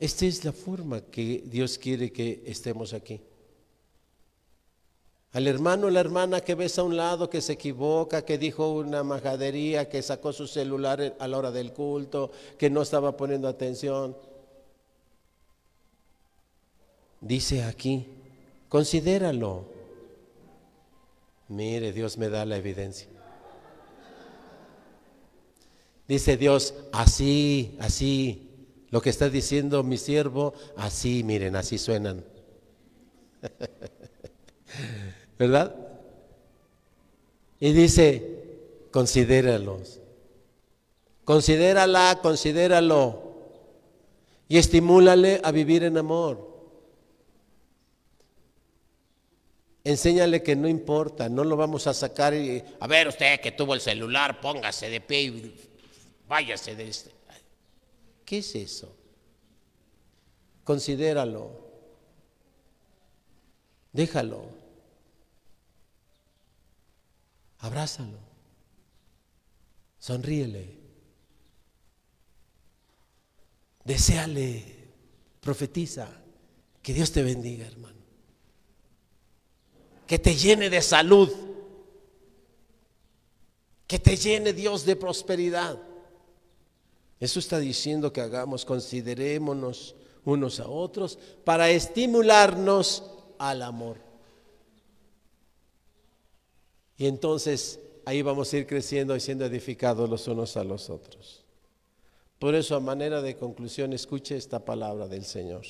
[0.00, 3.20] Esta es la forma que Dios quiere que estemos aquí.
[5.30, 8.68] Al hermano o la hermana que ves a un lado, que se equivoca, que dijo
[8.72, 13.46] una majadería, que sacó su celular a la hora del culto, que no estaba poniendo
[13.46, 14.16] atención.
[17.20, 18.08] Dice aquí,
[18.68, 19.66] considéralo.
[21.46, 23.19] Mire, Dios me da la evidencia.
[26.10, 28.50] Dice Dios, así, así,
[28.90, 32.24] lo que está diciendo mi siervo, así, miren, así suenan.
[35.38, 35.72] ¿Verdad?
[37.60, 40.00] Y dice, considéralos.
[41.24, 43.22] Considérala, considéralo.
[44.48, 46.74] Y estimúlale a vivir en amor.
[49.84, 53.74] Enséñale que no importa, no lo vamos a sacar y, a ver usted que tuvo
[53.74, 55.69] el celular, póngase de pie y
[56.30, 57.10] váyase de este.
[58.24, 58.96] ¿Qué es eso?
[60.62, 61.68] Considéralo.
[63.92, 64.44] Déjalo.
[67.58, 68.18] Abrázalo.
[69.98, 70.78] Sonríele.
[73.84, 74.88] Deseale.
[75.40, 76.08] Profetiza.
[76.80, 77.98] Que Dios te bendiga, hermano.
[80.06, 81.28] Que te llene de salud.
[83.88, 85.89] Que te llene Dios de prosperidad.
[87.20, 89.94] Eso está diciendo que hagamos, considerémonos
[90.24, 93.04] unos a otros para estimularnos
[93.38, 93.98] al amor.
[96.96, 101.44] Y entonces ahí vamos a ir creciendo y siendo edificados los unos a los otros.
[102.38, 105.66] Por eso, a manera de conclusión, escuche esta palabra del Señor.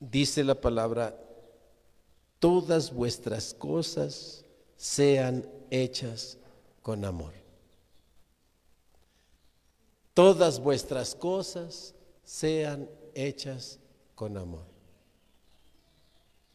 [0.00, 1.27] Dice la palabra,
[2.38, 4.44] todas vuestras cosas
[4.76, 6.38] sean hechas
[6.82, 7.32] con amor.
[10.14, 13.78] Todas vuestras cosas sean hechas
[14.14, 14.64] con amor.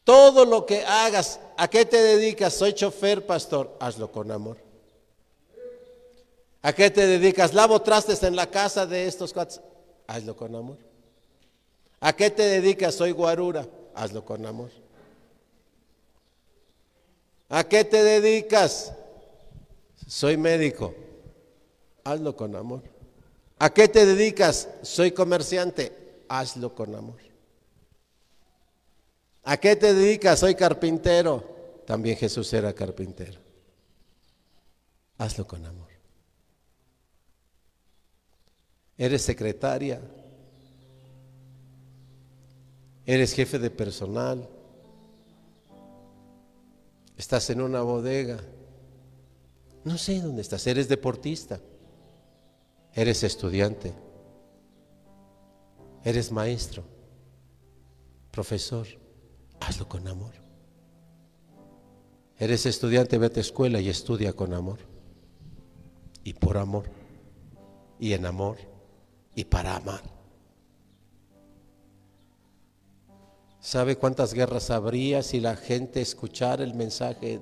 [0.03, 2.53] Todo lo que hagas, ¿a qué te dedicas?
[2.53, 4.57] Soy chofer, pastor, hazlo con amor.
[6.61, 7.53] ¿A qué te dedicas?
[7.53, 9.61] Lavo trastes en la casa de estos cuates,
[10.07, 10.77] hazlo con amor.
[12.01, 12.95] ¿A qué te dedicas?
[12.95, 13.65] Soy guarura,
[13.95, 14.82] hazlo con amor.
[17.53, 18.93] ¿A qué te dedicas?
[20.07, 20.95] Soy médico.
[22.03, 22.81] Hazlo con amor.
[23.59, 24.69] ¿A qué te dedicas?
[24.81, 26.23] Soy comerciante.
[26.29, 27.19] Hazlo con amor.
[29.43, 30.39] ¿A qué te dedicas?
[30.39, 31.43] Soy carpintero.
[31.85, 33.39] También Jesús era carpintero.
[35.19, 35.91] Hazlo con amor.
[38.97, 40.01] Eres secretaria.
[43.05, 44.49] Eres jefe de personal.
[47.17, 48.39] Estás en una bodega.
[49.83, 50.65] No sé dónde estás.
[50.67, 51.59] Eres deportista.
[52.93, 53.93] Eres estudiante.
[56.03, 56.83] Eres maestro.
[58.31, 58.87] Profesor.
[59.59, 60.33] Hazlo con amor.
[62.37, 64.79] Eres estudiante, vete a escuela y estudia con amor.
[66.23, 66.89] Y por amor.
[67.99, 68.57] Y en amor.
[69.35, 70.12] Y para amar.
[73.63, 77.39] ¿Sabe cuántas guerras habría si la gente escuchara el mensaje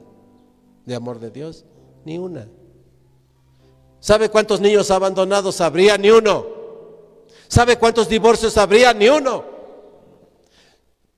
[0.85, 1.65] de amor de Dios?
[2.05, 2.47] Ni una.
[3.99, 5.97] ¿Sabe cuántos niños abandonados habría?
[5.97, 6.45] Ni uno.
[7.47, 8.93] ¿Sabe cuántos divorcios habría?
[8.93, 9.43] Ni uno.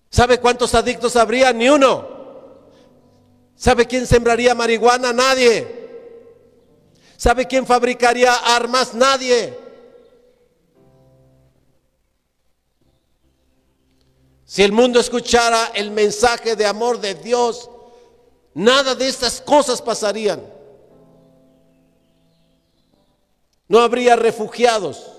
[0.10, 1.51] ¿Sabe cuántos adictos habría?
[1.51, 2.08] Ni uno.
[3.58, 5.12] ¿Sabe quién sembraría marihuana?
[5.12, 5.68] Nadie.
[7.18, 8.93] ¿Sabe quién fabricaría armas?
[8.93, 9.62] Nadie.
[14.54, 17.72] Si el mundo escuchara el mensaje de amor de Dios,
[18.54, 20.43] nada de estas cosas pasarían.
[23.68, 25.12] No habría refugiados.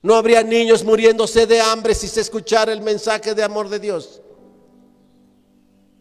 [0.00, 4.22] No habría niños muriéndose de hambre si se escuchara el mensaje de amor de Dios.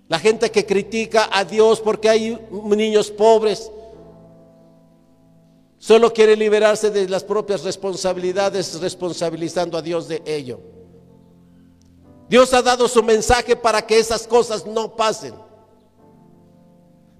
[0.07, 3.69] La gente que critica a Dios porque hay niños pobres,
[5.77, 10.78] solo quiere liberarse de las propias responsabilidades responsabilizando a Dios de ello.
[12.29, 15.33] Dios ha dado su mensaje para que esas cosas no pasen.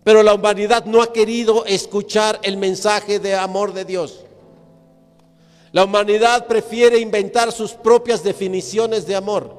[0.04, 4.24] Pero la humanidad no ha querido escuchar el mensaje de amor de Dios.
[5.72, 9.58] La humanidad prefiere inventar sus propias definiciones de amor.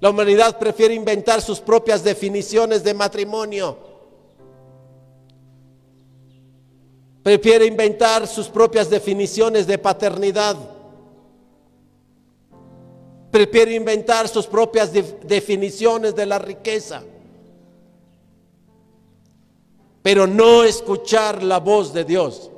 [0.00, 3.78] La humanidad prefiere inventar sus propias definiciones de matrimonio.
[7.22, 10.73] Prefiere inventar sus propias definiciones de paternidad
[13.34, 17.02] prefiere inventar sus propias definiciones de la riqueza,
[20.04, 22.52] pero no escuchar la voz de Dios.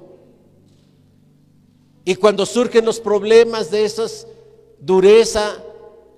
[2.05, 4.07] Y cuando surgen los problemas de esa
[4.79, 5.57] dureza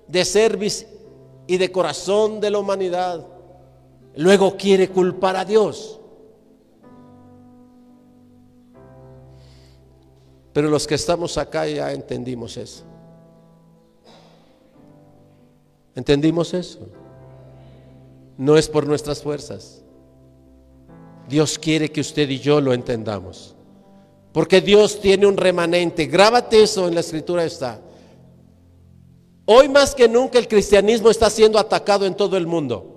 [0.09, 0.89] de servicio
[1.47, 3.25] y de corazón de la humanidad,
[4.17, 6.01] luego quiere culpar a Dios.
[10.51, 12.88] Pero los que estamos acá ya entendimos eso.
[15.95, 16.87] ¿Entendimos eso?
[18.37, 19.81] No es por nuestras fuerzas.
[21.27, 23.55] Dios quiere que usted y yo lo entendamos.
[24.31, 26.05] Porque Dios tiene un remanente.
[26.05, 27.81] Grábate eso en la escritura está.
[29.45, 32.95] Hoy más que nunca el cristianismo está siendo atacado en todo el mundo.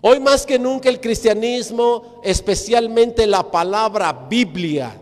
[0.00, 4.96] Hoy más que nunca el cristianismo, especialmente la palabra Biblia,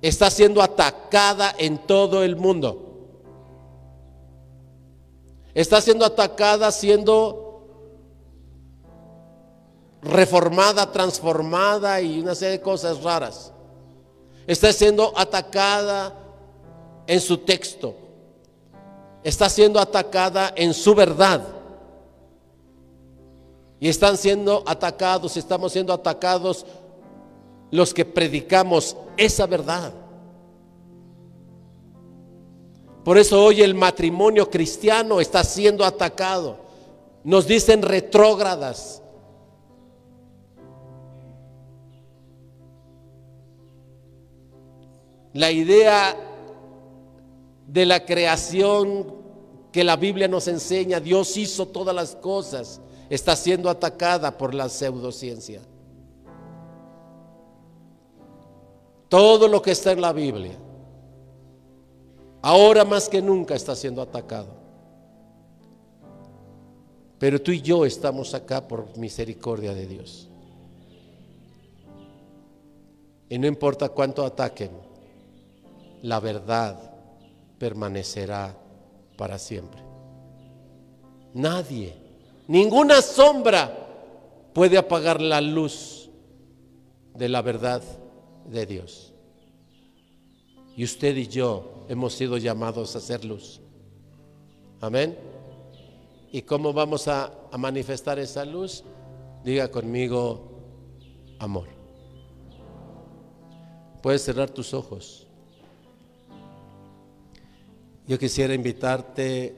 [0.00, 2.91] está siendo atacada en todo el mundo
[5.54, 7.42] está siendo atacada, siendo
[10.02, 13.52] reformada, transformada y una serie de cosas raras.
[14.46, 16.14] Está siendo atacada
[17.06, 17.94] en su texto.
[19.22, 21.42] Está siendo atacada en su verdad.
[23.78, 26.66] Y están siendo atacados, estamos siendo atacados
[27.70, 29.92] los que predicamos esa verdad.
[33.04, 36.58] Por eso hoy el matrimonio cristiano está siendo atacado.
[37.24, 39.02] Nos dicen retrógradas.
[45.32, 46.16] La idea
[47.66, 49.14] de la creación
[49.72, 54.68] que la Biblia nos enseña, Dios hizo todas las cosas, está siendo atacada por la
[54.68, 55.62] pseudociencia.
[59.08, 60.56] Todo lo que está en la Biblia
[62.42, 64.48] ahora más que nunca está siendo atacado.
[67.18, 70.28] Pero tú y yo estamos acá por misericordia de Dios.
[73.28, 74.72] Y no importa cuánto ataquen,
[76.02, 76.78] la verdad
[77.58, 78.54] permanecerá
[79.16, 79.80] para siempre.
[81.32, 81.94] Nadie,
[82.48, 83.72] ninguna sombra
[84.52, 86.10] puede apagar la luz
[87.14, 87.82] de la verdad
[88.46, 89.12] de Dios.
[90.76, 93.60] Y usted y yo hemos sido llamados a ser luz.
[94.80, 95.14] Amén.
[96.32, 98.82] ¿Y cómo vamos a, manifestar esa luz?
[99.44, 100.40] Diga conmigo,
[101.38, 101.68] amor.
[104.02, 105.26] Puedes cerrar tus ojos.
[108.06, 109.54] Yo quisiera invitarte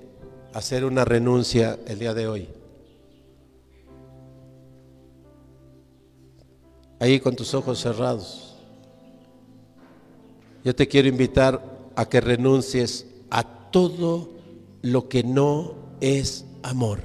[0.53, 2.49] a hacer una renuncia el día de hoy.
[6.99, 8.57] Ahí con tus ojos cerrados.
[10.65, 14.31] Yo te quiero invitar a que renuncies a todo
[14.83, 17.01] lo que no es amor.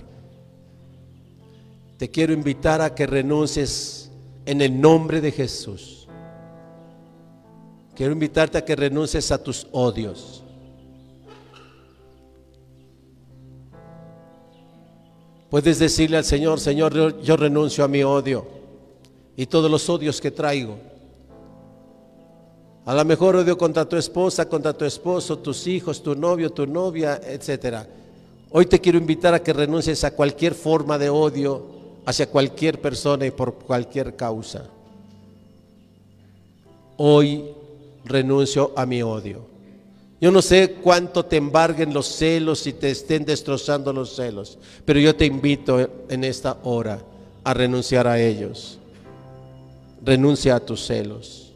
[1.98, 4.10] Te quiero invitar a que renuncies
[4.46, 6.08] en el nombre de Jesús.
[7.96, 10.44] Quiero invitarte a que renuncies a tus odios.
[15.50, 18.48] Puedes decirle al Señor, Señor, yo, renuncio a mi odio
[19.36, 20.78] y todos los odios que traigo.
[22.90, 26.66] A lo mejor odio contra tu esposa, contra tu esposo, tus hijos, tu novio, tu
[26.66, 27.88] novia, etcétera.
[28.50, 31.68] Hoy te quiero invitar a que renuncies a cualquier forma de odio
[32.04, 34.66] hacia cualquier persona y por cualquier causa.
[36.98, 37.52] Hoy
[38.06, 39.46] renuncio a mi odio.
[40.20, 45.00] Yo no sé cuánto te embarguen los celos y te estén destrozando los celos, pero
[45.00, 45.80] yo te invito
[46.10, 47.00] en esta hora
[47.44, 48.80] a renunciar a ellos.
[50.04, 51.49] Renuncia a tus celos.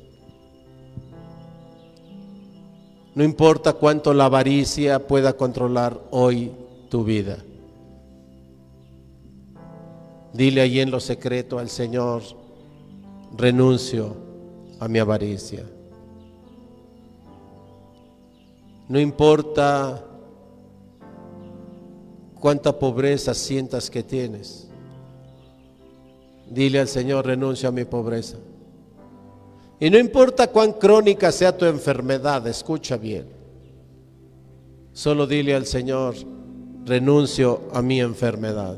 [3.15, 6.51] No importa cuánto la avaricia pueda controlar hoy
[6.89, 7.37] tu vida.
[10.33, 12.23] Dile ahí en lo secreto al Señor,
[13.37, 14.15] renuncio
[14.79, 15.63] a mi avaricia.
[18.89, 20.03] No importa
[22.39, 24.67] cuánta pobreza sientas que tienes.
[26.49, 28.37] Dile al Señor, renuncio a mi pobreza.
[29.79, 33.27] Y no importa cuán crónica sea tu enfermedad, escucha bien.
[34.93, 36.15] Solo dile al Señor,
[36.85, 38.77] renuncio a mi enfermedad.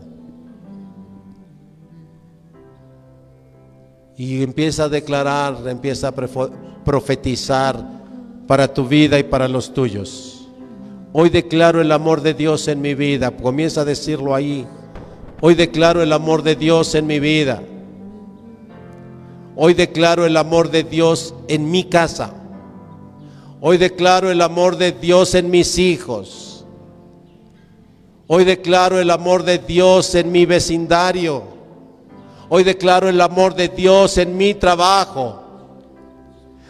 [4.17, 6.15] Y empieza a declarar, empieza a
[6.85, 7.75] profetizar
[8.47, 10.47] para tu vida y para los tuyos.
[11.11, 13.31] Hoy declaro el amor de Dios en mi vida.
[13.31, 14.65] Comienza a decirlo ahí.
[15.41, 17.61] Hoy declaro el amor de Dios en mi vida.
[19.55, 22.33] Hoy declaro el amor de Dios en mi casa.
[23.61, 26.65] Hoy declaro el amor de Dios en mis hijos.
[28.27, 31.43] Hoy declaro el amor de Dios en mi vecindario.
[32.49, 35.44] Hoy declaro el amor de Dios en mi trabajo.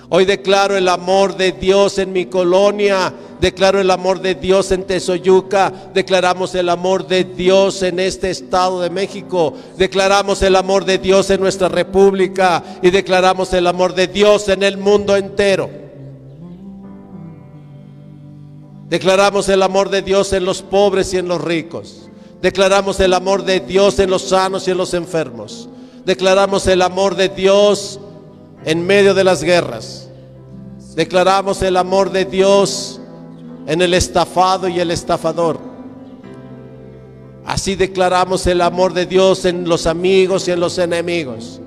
[0.09, 3.13] Hoy declaro el amor de Dios en mi colonia.
[3.39, 5.73] Declaro el amor de Dios en Tezoyuca.
[5.93, 9.53] Declaramos el amor de Dios en este estado de México.
[9.77, 12.63] Declaramos el amor de Dios en nuestra república.
[12.81, 15.69] Y declaramos el amor de Dios en el mundo entero.
[18.87, 22.09] Declaramos el amor de Dios en los pobres y en los ricos.
[22.41, 25.67] Declaramos el amor de Dios en los sanos y en los enfermos.
[26.05, 27.99] Declaramos el amor de Dios
[28.65, 30.09] en medio de las guerras.
[30.95, 32.99] Declaramos el amor de Dios
[33.67, 35.59] en el estafado y el estafador.
[37.45, 41.61] Así declaramos el amor de Dios en los amigos y en los enemigos.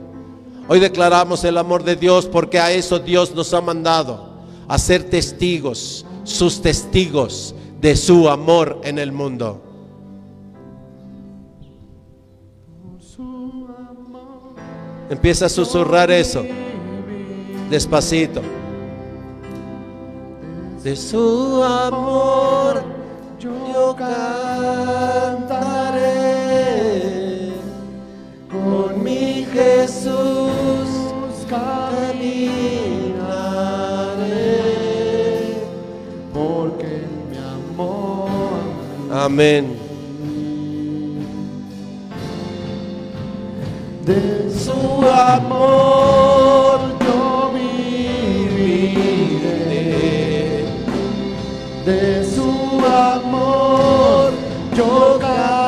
[0.66, 4.30] Hoy declaramos el amor de Dios porque a eso Dios nos ha mandado,
[4.66, 9.62] a ser testigos, sus testigos de su amor en el mundo.
[15.11, 16.44] Empieza a susurrar eso
[17.71, 18.43] despacito.
[20.83, 22.83] De su amor
[23.39, 25.43] yo cantaré,
[28.51, 30.89] con mi Jesús
[31.49, 32.39] caminaré,
[36.33, 38.29] porque mi amor.
[39.12, 39.77] Amén.
[44.07, 44.73] De su
[45.07, 46.97] amor
[51.89, 52.45] de su
[52.84, 54.32] amor.
[54.76, 55.68] Yo cantaré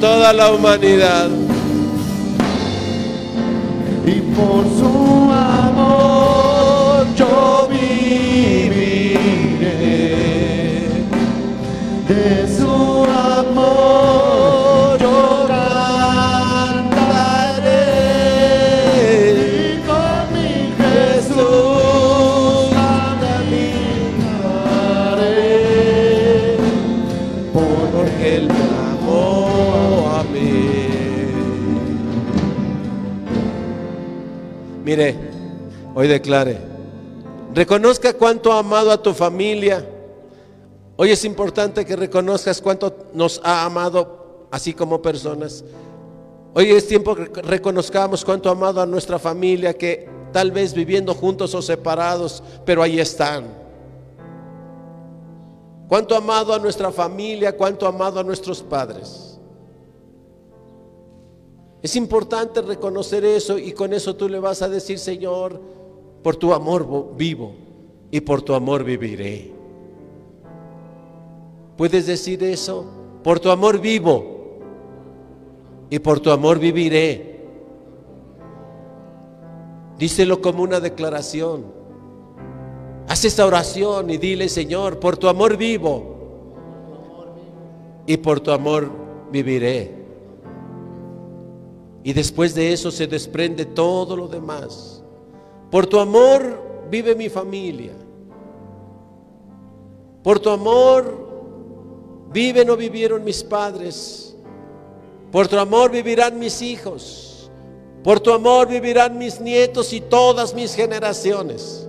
[0.00, 1.28] toda la humanidad.
[4.06, 5.30] Y por su
[34.90, 35.14] Mire,
[35.94, 36.58] hoy declare,
[37.54, 39.88] reconozca cuánto ha amado a tu familia.
[40.96, 45.62] Hoy es importante que reconozcas cuánto nos ha amado así como personas.
[46.54, 51.14] Hoy es tiempo que reconozcamos cuánto ha amado a nuestra familia, que tal vez viviendo
[51.14, 53.44] juntos o separados, pero ahí están.
[55.86, 59.38] Cuánto amado a nuestra familia, cuánto amado a nuestros padres.
[61.82, 65.60] Es importante reconocer eso y con eso tú le vas a decir, Señor,
[66.22, 67.52] por tu amor vivo
[68.10, 69.50] y por tu amor viviré.
[71.76, 72.84] ¿Puedes decir eso?
[73.22, 74.58] Por tu amor vivo
[75.88, 77.40] y por tu amor viviré.
[79.98, 81.64] Díselo como una declaración.
[83.08, 86.16] Haz esta oración y dile, Señor, por tu amor vivo
[88.06, 88.90] y por tu amor
[89.32, 89.99] viviré.
[92.02, 95.02] Y después de eso se desprende todo lo demás.
[95.70, 97.92] Por tu amor vive mi familia.
[100.22, 101.28] Por tu amor
[102.32, 104.36] viven o vivieron mis padres.
[105.30, 107.50] Por tu amor vivirán mis hijos.
[108.02, 111.86] Por tu amor vivirán mis nietos y todas mis generaciones.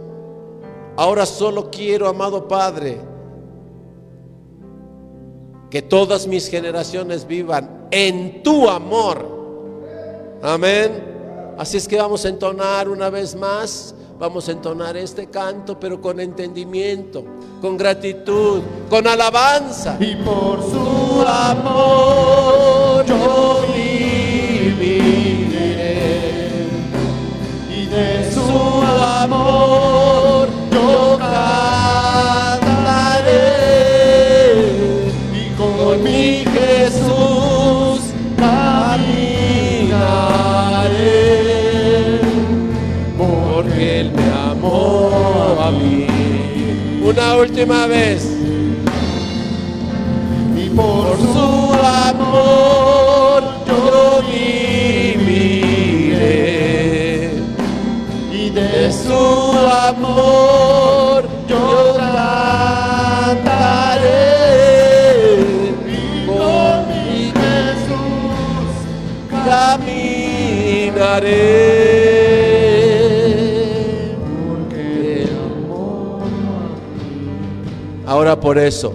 [0.97, 2.99] Ahora solo quiero, amado Padre,
[5.69, 9.30] Que todas mis generaciones vivan en tu amor.
[10.41, 11.53] Amén.
[11.57, 13.93] Así es que vamos a entonar una vez más.
[14.17, 17.25] Vamos a entonar este canto, pero con entendimiento,
[17.59, 19.97] con gratitud, con alabanza.
[19.99, 23.65] Y por su amor yo
[47.41, 48.23] última vez,
[50.55, 51.73] y por por su
[52.09, 55.71] amor yo viviré.
[58.31, 59.23] y De su
[59.87, 63.41] amor yo cantaré.
[66.27, 68.71] Con mi Jesús
[69.45, 71.01] caminaré.
[78.39, 78.93] Por eso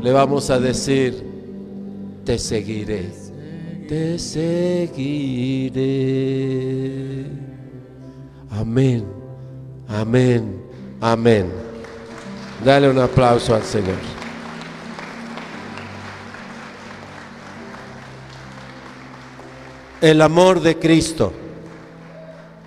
[0.00, 1.22] le vamos a decir,
[2.24, 3.10] te seguiré,
[3.88, 5.76] te seguiré.
[8.50, 9.04] Amén,
[9.88, 10.62] amén,
[11.00, 11.50] amén.
[12.64, 13.98] Dale un aplauso al Señor.
[20.00, 21.32] El amor de Cristo,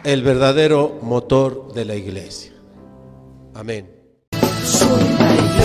[0.03, 2.51] el verdadero motor de la iglesia.
[3.55, 3.89] Amén.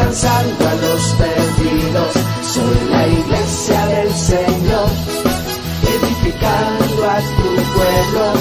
[0.00, 2.12] alcanzando a los perdidos.
[2.42, 4.88] Soy la iglesia del Señor,
[5.94, 8.32] edificando a tu pueblo,